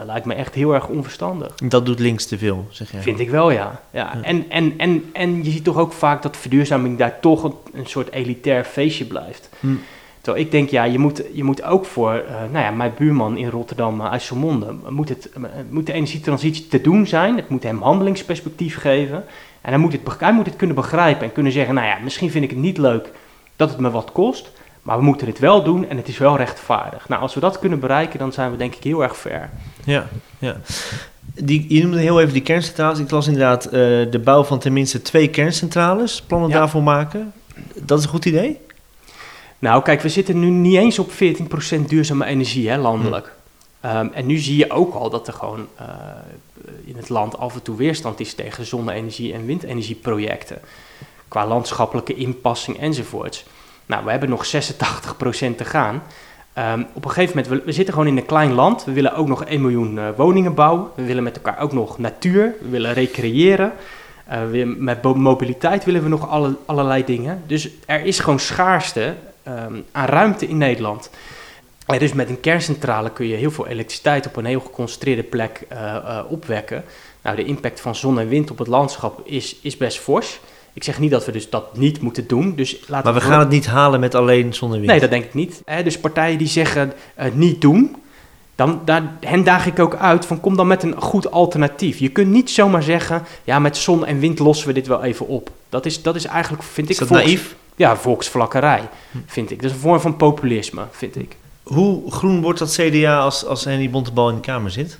lijkt, 0.06 0.26
me 0.26 0.34
echt 0.34 0.56
heel 0.56 0.74
erg 0.74 0.88
onverstandig. 0.88 1.56
Dat 1.56 1.86
doet 1.86 2.00
links 2.00 2.26
te 2.26 2.38
veel, 2.38 2.68
zeg 2.70 2.92
jij. 2.92 3.02
Vind 3.02 3.20
ik 3.20 3.30
wel, 3.30 3.52
ja. 3.52 3.82
ja. 3.92 4.22
En, 4.22 4.50
en, 4.50 4.74
en, 4.78 5.10
en 5.14 5.44
je 5.44 5.52
ziet 5.52 5.64
toch 5.64 5.78
ook 5.78 5.94
vaak 5.94 6.22
dat 6.22 6.38
verduurzaming 6.38 6.98
daar 6.98 7.20
toch 7.20 7.44
een, 7.44 7.54
een 7.74 7.86
soort 7.86 8.12
elitair 8.12 8.64
feestje 8.64 9.06
blijft. 9.06 9.50
Hm. 9.60 9.68
Terwijl 10.22 10.46
ik 10.46 10.52
denk, 10.52 10.70
ja, 10.70 10.84
je 10.84 11.00
moet, 11.00 11.24
je 11.34 11.44
moet 11.44 11.64
ook 11.64 11.86
voor, 11.86 12.14
uh, 12.14 12.32
nou 12.52 12.66
ja, 12.66 12.72
mijn 12.72 12.94
buurman 12.98 13.38
in 13.38 13.50
Rotterdam, 13.50 14.02
uh, 14.02 14.12
IJsselmonde, 14.12 14.76
moet, 14.90 15.10
het, 15.10 15.30
uh, 15.38 15.44
moet 15.70 15.86
de 15.86 15.94
energietransitie 15.94 16.68
te 16.68 16.82
doen 16.82 17.08
zijn. 17.08 17.36
Het 17.36 17.50
moet 17.50 17.64
hem 17.64 17.82
handelingsperspectief 17.82 18.78
geven. 18.78 19.26
En 19.62 19.70
hij 19.70 19.78
moet, 19.78 19.92
het, 19.92 20.02
hij 20.20 20.34
moet 20.34 20.46
het 20.46 20.56
kunnen 20.56 20.76
begrijpen 20.76 21.24
en 21.24 21.34
kunnen 21.34 21.52
zeggen, 21.52 21.76
nou 21.76 21.88
ja, 21.88 21.98
misschien 22.04 22.32
vind 22.32 22.44
ik 22.44 22.50
het 22.50 22.60
niet 22.60 22.78
leuk 22.78 23.12
dat 23.56 23.70
het 23.70 23.80
me 23.80 23.90
wat 23.90 24.12
kost. 24.12 24.52
Maar 24.90 24.98
we 24.98 25.04
moeten 25.04 25.28
het 25.28 25.40
wel 25.40 25.64
doen 25.64 25.90
en 25.90 25.98
het 25.98 26.08
is 26.08 26.18
wel 26.18 26.38
rechtvaardig. 26.38 27.08
Nou, 27.08 27.22
als 27.22 27.34
we 27.34 27.40
dat 27.40 27.60
kunnen 27.60 27.80
bereiken, 27.80 28.20
dan 28.20 28.34
zijn 28.34 28.52
we 28.52 28.58
denk 28.58 28.76
ik 28.76 28.84
heel 28.84 29.04
erg 29.04 29.18
ver. 29.18 29.50
Ja, 29.84 30.08
ja. 30.40 30.56
Die, 31.34 31.66
je 31.68 31.82
noemde 31.82 32.00
heel 32.00 32.22
even 32.22 32.34
die 32.34 32.42
kerncentrales. 32.42 33.00
Ik 33.00 33.12
las 33.12 33.28
inderdaad 33.28 33.66
uh, 33.66 33.72
de 34.12 34.22
bouw 34.24 34.44
van 34.44 34.60
tenminste 34.60 35.02
twee 35.02 35.28
kerncentrales. 35.28 36.22
Plannen 36.22 36.50
ja. 36.50 36.58
daarvoor 36.58 36.84
maken. 36.84 37.34
Dat 37.76 37.98
is 37.98 38.04
een 38.04 38.10
goed 38.10 38.26
idee? 38.26 38.58
Nou, 39.60 39.84
kijk, 39.84 40.02
we 40.02 40.10
zitten 40.10 40.40
nu 40.40 40.50
niet 40.50 40.78
eens 40.78 41.00
op 41.00 41.12
14% 41.12 41.16
duurzame 41.88 42.26
energie 42.26 42.70
hè, 42.70 42.78
landelijk. 42.78 43.34
Hm. 43.80 43.88
Um, 43.88 44.12
en 44.14 44.26
nu 44.26 44.38
zie 44.38 44.58
je 44.58 44.72
ook 44.72 44.94
al 44.94 45.10
dat 45.10 45.28
er 45.28 45.34
gewoon 45.34 45.68
uh, 45.82 45.88
in 46.86 46.96
het 46.96 47.10
land 47.10 47.38
af 47.38 47.54
en 47.54 47.62
toe 47.62 47.76
weerstand 47.76 48.20
is 48.20 48.34
tegen 48.34 48.66
zonne-energie- 48.66 49.34
en 49.34 49.46
windenergieprojecten. 49.46 50.60
Qua 51.28 51.48
landschappelijke 51.48 52.16
inpassing 52.16 52.80
enzovoorts. 52.80 53.46
Nou, 53.90 54.06
we 54.06 54.12
hebben 54.12 54.30
nog 54.30 54.46
86% 54.46 54.50
te 55.56 55.66
gaan. 55.66 56.04
Um, 56.58 56.88
op 56.94 57.06
een 57.06 57.12
gegeven 57.12 57.38
moment, 57.38 57.54
we, 57.54 57.66
we, 57.66 57.72
zitten 57.72 57.94
gewoon 57.94 58.10
in 58.10 58.18
een 58.18 58.26
klein 58.26 58.52
land. 58.52 58.84
We 58.84 58.92
willen 58.92 59.16
ook 59.16 59.28
nog 59.28 59.44
1 59.44 59.62
miljoen 59.62 59.96
uh, 59.96 60.08
woningen 60.16 60.54
bouwen. 60.54 60.88
We 60.96 61.04
willen 61.04 61.24
met 61.24 61.36
elkaar 61.36 61.60
ook 61.60 61.74
nog 61.74 61.98
natuur. 61.98 62.54
We 62.62 62.70
willen 62.70 62.94
recreëren. 62.94 63.74
Uh, 64.30 64.50
we, 64.52 64.66
met 64.66 65.02
mobiliteit 65.02 65.86
willen 65.86 66.04
we 66.04 66.10
nog 66.10 66.30
alle, 66.30 66.56
allerlei 66.66 67.06
dingen. 67.06 67.44
Dus 67.48 67.70
er 67.86 68.06
is 68.06 68.20
gewoon 68.20 68.40
schaarste 68.40 69.16
um, 69.48 69.86
aan 69.92 70.06
ruimte 70.06 70.48
in 70.48 70.58
Nederland. 70.58 71.10
En 71.86 72.00
dus 72.00 72.14
met 72.14 72.30
een 72.30 72.40
kerncentrale 72.40 73.12
kun 73.12 73.28
je 73.28 73.36
heel 73.36 73.52
veel 73.52 73.68
elektriciteit 73.68 74.28
op 74.28 74.36
een 74.36 74.46
heel 74.46 74.60
geconcentreerde 74.60 75.24
plek 75.24 75.62
uh, 75.74 76.20
opwekken. 76.30 76.84
Nou, 77.22 77.36
de 77.36 77.46
impact 77.46 77.82
van 77.82 77.96
zon 77.96 78.20
en 78.20 78.28
wind 78.28 78.52
op 78.52 78.58
het 78.58 78.68
landschap 78.68 79.22
is, 79.28 79.56
is 79.62 79.78
best 79.78 80.00
fors. 80.00 80.40
Ik 80.80 80.86
zeg 80.86 81.00
niet 81.00 81.12
dat 81.12 81.26
we 81.26 81.32
dus 81.32 81.50
dat 81.50 81.78
niet 81.78 82.02
moeten 82.02 82.28
doen. 82.28 82.56
Dus 82.56 82.78
laten 82.88 83.12
maar 83.12 83.22
we, 83.22 83.28
gaan 83.28 83.40
het 83.40 83.50
niet 83.50 83.68
halen 83.68 84.00
met 84.00 84.16
alleen 84.16 84.54
zon 84.54 84.70
en 84.70 84.76
wind. 84.76 84.92
Nee, 84.92 85.00
dat 85.00 85.10
denk 85.10 85.24
ik 85.24 85.34
niet. 85.34 85.62
Hè, 85.66 85.84
dus 85.84 86.00
partijen 86.00 86.38
die 86.38 86.48
zeggen 86.48 86.94
uh, 87.20 87.26
niet 87.34 87.62
doen, 87.62 87.96
dan 88.56 88.82
daar, 88.86 89.18
hen 89.20 89.44
daag 89.44 89.66
ik 89.66 89.80
ook 89.80 89.96
uit 89.96 90.26
van 90.26 90.40
kom 90.40 90.56
dan 90.56 90.68
met 90.68 90.84
een 90.84 91.02
goed 91.02 91.32
alternatief. 91.32 91.98
Je 91.98 92.10
kunt 92.10 92.32
niet 92.32 92.50
zomaar 92.50 92.84
zeggen, 92.84 93.24
ja 93.44 93.60
met 93.60 93.78
zon 93.78 94.06
en 94.06 94.20
wind 94.20 94.40
lossen 94.40 94.68
we 94.68 94.74
dit 94.74 94.88
wel 94.88 95.04
even 95.04 95.28
op. 95.28 95.50
Dat 95.70 95.86
is, 95.86 96.02
dat 96.02 96.16
is 96.16 96.26
eigenlijk, 96.26 96.64
vind 96.64 96.90
is 96.90 97.00
ik... 97.00 97.08
dat 97.08 97.18
naïef? 97.18 97.56
Ja, 97.76 97.96
volksvlakkerij, 97.96 98.90
vind 99.26 99.52
ik. 99.52 99.62
Dat 99.62 99.70
is 99.70 99.76
een 99.76 99.82
vorm 99.82 100.00
van 100.00 100.18
populisme, 100.18 100.82
vind 100.92 101.16
ik. 101.16 101.36
Hoe 101.64 102.12
groen 102.12 102.42
wordt 102.42 102.60
dat 102.60 102.72
CDA 102.72 103.20
als, 103.20 103.46
als 103.46 103.64
Henry 103.64 103.90
Bontebal 103.90 104.30
in 104.30 104.36
de 104.36 104.42
Kamer 104.42 104.72
zit? 104.72 104.98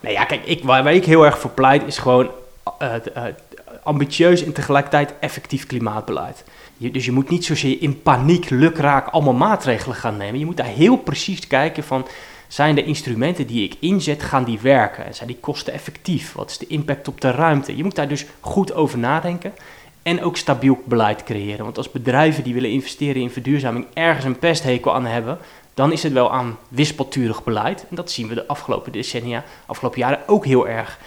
Nou 0.00 0.14
ja, 0.14 0.24
kijk, 0.24 0.46
ik, 0.46 0.64
waar, 0.64 0.84
waar 0.84 0.94
ik 0.94 1.04
heel 1.04 1.24
erg 1.24 1.38
voor 1.38 1.50
pleit 1.50 1.82
is 1.86 1.98
gewoon 1.98 2.28
uh, 2.82 2.92
uh, 3.16 3.24
ambitieus 3.82 4.44
en 4.44 4.52
tegelijkertijd 4.52 5.14
effectief 5.20 5.66
klimaatbeleid. 5.66 6.44
Dus 6.76 7.04
je 7.04 7.12
moet 7.12 7.30
niet 7.30 7.44
zozeer 7.44 7.82
in 7.82 8.02
paniek, 8.02 8.50
lukraak 8.50 9.08
allemaal 9.08 9.34
maatregelen 9.34 9.96
gaan 9.96 10.16
nemen. 10.16 10.38
Je 10.38 10.46
moet 10.46 10.56
daar 10.56 10.66
heel 10.66 10.96
precies 10.96 11.46
kijken 11.46 11.84
van, 11.84 12.06
zijn 12.48 12.74
de 12.74 12.84
instrumenten 12.84 13.46
die 13.46 13.64
ik 13.64 13.76
inzet, 13.80 14.22
gaan 14.22 14.44
die 14.44 14.58
werken? 14.60 15.14
Zijn 15.14 15.28
die 15.28 15.38
kosten 15.40 15.72
effectief? 15.72 16.32
Wat 16.32 16.50
is 16.50 16.58
de 16.58 16.66
impact 16.66 17.08
op 17.08 17.20
de 17.20 17.30
ruimte? 17.30 17.76
Je 17.76 17.82
moet 17.82 17.94
daar 17.94 18.08
dus 18.08 18.26
goed 18.40 18.74
over 18.74 18.98
nadenken. 18.98 19.52
En 20.02 20.22
ook 20.22 20.36
stabiel 20.36 20.82
beleid 20.84 21.24
creëren. 21.24 21.64
Want 21.64 21.76
als 21.76 21.90
bedrijven 21.90 22.44
die 22.44 22.54
willen 22.54 22.70
investeren 22.70 23.22
in 23.22 23.30
verduurzaming 23.30 23.86
ergens 23.94 24.24
een 24.24 24.38
pesthekel 24.38 24.94
aan 24.94 25.06
hebben, 25.06 25.38
dan 25.74 25.92
is 25.92 26.02
het 26.02 26.12
wel 26.12 26.32
aan 26.32 26.58
wispelturig 26.68 27.44
beleid. 27.44 27.86
En 27.90 27.96
dat 27.96 28.10
zien 28.10 28.28
we 28.28 28.34
de 28.34 28.46
afgelopen 28.46 28.92
decennia, 28.92 29.44
afgelopen 29.66 29.98
jaren 29.98 30.20
ook 30.26 30.44
heel 30.46 30.68
erg. 30.68 30.98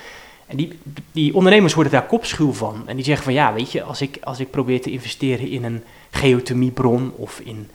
En 0.47 0.57
die, 0.57 0.79
die 1.11 1.35
ondernemers 1.35 1.73
worden 1.73 1.93
daar 1.93 2.05
kopschuw 2.05 2.53
van. 2.53 2.83
En 2.85 2.95
die 2.95 3.05
zeggen 3.05 3.23
van 3.23 3.33
ja, 3.33 3.53
weet 3.53 3.71
je, 3.71 3.83
als 3.83 4.01
ik, 4.01 4.17
als 4.23 4.39
ik 4.39 4.51
probeer 4.51 4.81
te 4.81 4.91
investeren 4.91 5.49
in 5.49 5.63
een 5.63 5.83
geothermiebron 6.11 7.11
of 7.15 7.39
in 7.39 7.69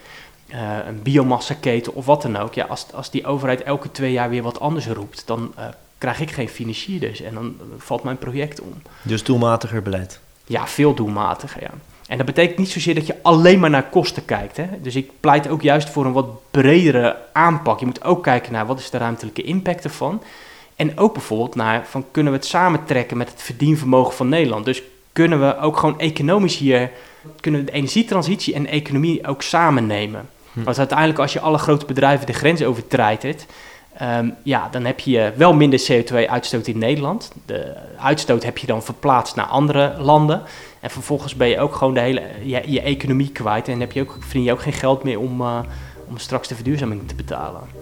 uh, 0.51 0.77
een 0.87 1.03
biomassaketen 1.03 1.95
of 1.95 2.07
wat 2.07 2.23
dan 2.23 2.37
ook. 2.37 2.55
Ja, 2.55 2.65
als, 2.65 2.87
als 2.93 3.11
die 3.11 3.27
overheid 3.27 3.63
elke 3.63 3.91
twee 3.91 4.13
jaar 4.13 4.31
weer 4.31 4.43
wat 4.43 4.61
anders 4.61 4.87
roept, 4.87 5.23
dan 5.27 5.53
uh, 5.59 5.65
krijg 5.99 6.21
ik 6.21 6.31
geen 6.31 6.49
financierders 6.49 7.21
en 7.21 7.35
dan 7.35 7.57
valt 7.79 8.03
mijn 8.03 8.19
project 8.19 8.61
om. 8.61 8.83
Dus 9.03 9.25
doelmatiger 9.25 9.83
beleid? 9.83 10.21
Ja, 10.45 10.67
veel 10.67 10.95
doelmatiger, 10.95 11.63
ja. 11.63 11.71
En 12.09 12.17
dat 12.17 12.27
betekent 12.27 12.59
niet 12.59 12.71
zozeer 12.71 12.95
dat 12.95 13.07
je 13.07 13.17
alleen 13.23 13.59
maar 13.59 13.71
naar 13.71 13.89
kosten 13.89 14.25
kijkt. 14.25 14.57
Hè? 14.57 14.67
Dus 14.83 14.97
ik 14.97 15.11
pleit 15.21 15.49
ook 15.49 15.63
juist 15.63 15.91
voor 15.91 16.05
een 16.07 16.13
wat 16.13 16.51
bredere 16.51 17.17
aanpak. 17.33 17.81
Je 17.81 17.87
moet 17.87 18.05
ook 18.05 18.23
kijken 18.23 18.53
naar 18.53 18.67
wat 18.67 18.79
is 18.79 18.91
de 18.91 18.99
ruimtelijke 18.99 19.43
impact 19.43 19.85
ervan. 19.85 20.23
En 20.79 20.99
ook 20.99 21.13
bijvoorbeeld 21.13 21.55
naar 21.55 21.87
van 21.87 22.05
kunnen 22.11 22.33
we 22.33 22.39
het 22.39 22.47
samentrekken 22.47 23.17
met 23.17 23.31
het 23.31 23.43
verdienvermogen 23.43 24.15
van 24.15 24.29
Nederland. 24.29 24.65
Dus 24.65 24.83
kunnen 25.13 25.41
we 25.41 25.59
ook 25.59 25.77
gewoon 25.77 26.01
economisch 26.01 26.57
hier, 26.57 26.91
kunnen 27.41 27.61
we 27.61 27.67
de 27.67 27.73
energietransitie 27.73 28.55
en 28.55 28.63
de 28.63 28.69
economie 28.69 29.27
ook 29.27 29.43
samen 29.43 29.87
nemen. 29.87 30.29
Hm. 30.53 30.63
Want 30.63 30.79
uiteindelijk 30.79 31.19
als 31.19 31.33
je 31.33 31.41
alle 31.41 31.59
grote 31.59 31.87
bedrijven 31.87 32.27
de 32.27 32.33
grens 32.33 32.63
overtreedt, 32.63 33.47
um, 34.03 34.35
ja, 34.43 34.69
dan 34.71 34.85
heb 34.85 35.01
je 35.01 35.33
wel 35.37 35.55
minder 35.55 35.81
CO2-uitstoot 35.91 36.67
in 36.67 36.79
Nederland. 36.79 37.33
De 37.47 37.77
uitstoot 38.01 38.45
heb 38.45 38.59
je 38.59 38.67
dan 38.67 38.83
verplaatst 38.83 39.37
naar 39.37 39.47
andere 39.47 39.95
landen. 39.99 40.43
En 40.81 40.91
vervolgens 40.91 41.35
ben 41.35 41.49
je 41.49 41.61
ook 41.61 41.75
gewoon 41.75 41.95
de 41.95 42.01
hele, 42.01 42.23
je, 42.43 42.63
je 42.67 42.81
economie 42.81 43.31
kwijt 43.31 43.69
en 43.69 43.81
heb 43.81 43.93
je 43.93 44.01
ook, 44.01 44.17
verdien 44.21 44.43
je 44.43 44.53
ook 44.53 44.63
geen 44.63 44.73
geld 44.73 45.03
meer 45.03 45.19
om, 45.19 45.41
uh, 45.41 45.59
om 46.09 46.19
straks 46.19 46.49
de 46.49 46.55
verduurzaming 46.55 47.09
te 47.09 47.15
betalen. 47.15 47.78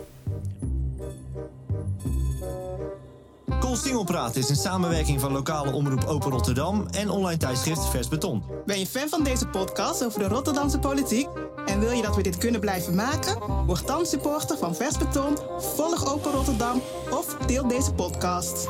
Singelpraat 3.76 4.36
is 4.36 4.48
een 4.48 4.56
samenwerking 4.56 5.20
van 5.20 5.32
lokale 5.32 5.72
omroep 5.72 6.04
Open 6.04 6.30
Rotterdam 6.30 6.86
en 6.90 7.10
online 7.10 7.38
tijdschrift 7.38 7.88
Vers 7.88 8.08
Beton. 8.08 8.42
Ben 8.66 8.78
je 8.78 8.86
fan 8.86 9.08
van 9.08 9.24
deze 9.24 9.46
podcast 9.46 10.04
over 10.04 10.18
de 10.18 10.28
Rotterdamse 10.28 10.78
politiek? 10.78 11.28
En 11.66 11.80
wil 11.80 11.90
je 11.90 12.02
dat 12.02 12.16
we 12.16 12.22
dit 12.22 12.38
kunnen 12.38 12.60
blijven 12.60 12.94
maken? 12.94 13.64
Word 13.66 13.86
dan 13.86 14.06
supporter 14.06 14.58
van 14.58 14.74
Vers 14.74 14.98
Beton, 14.98 15.36
volg 15.58 16.12
Open 16.12 16.32
Rotterdam 16.32 16.82
of 17.10 17.36
deel 17.46 17.68
deze 17.68 17.92
podcast. 17.92 18.68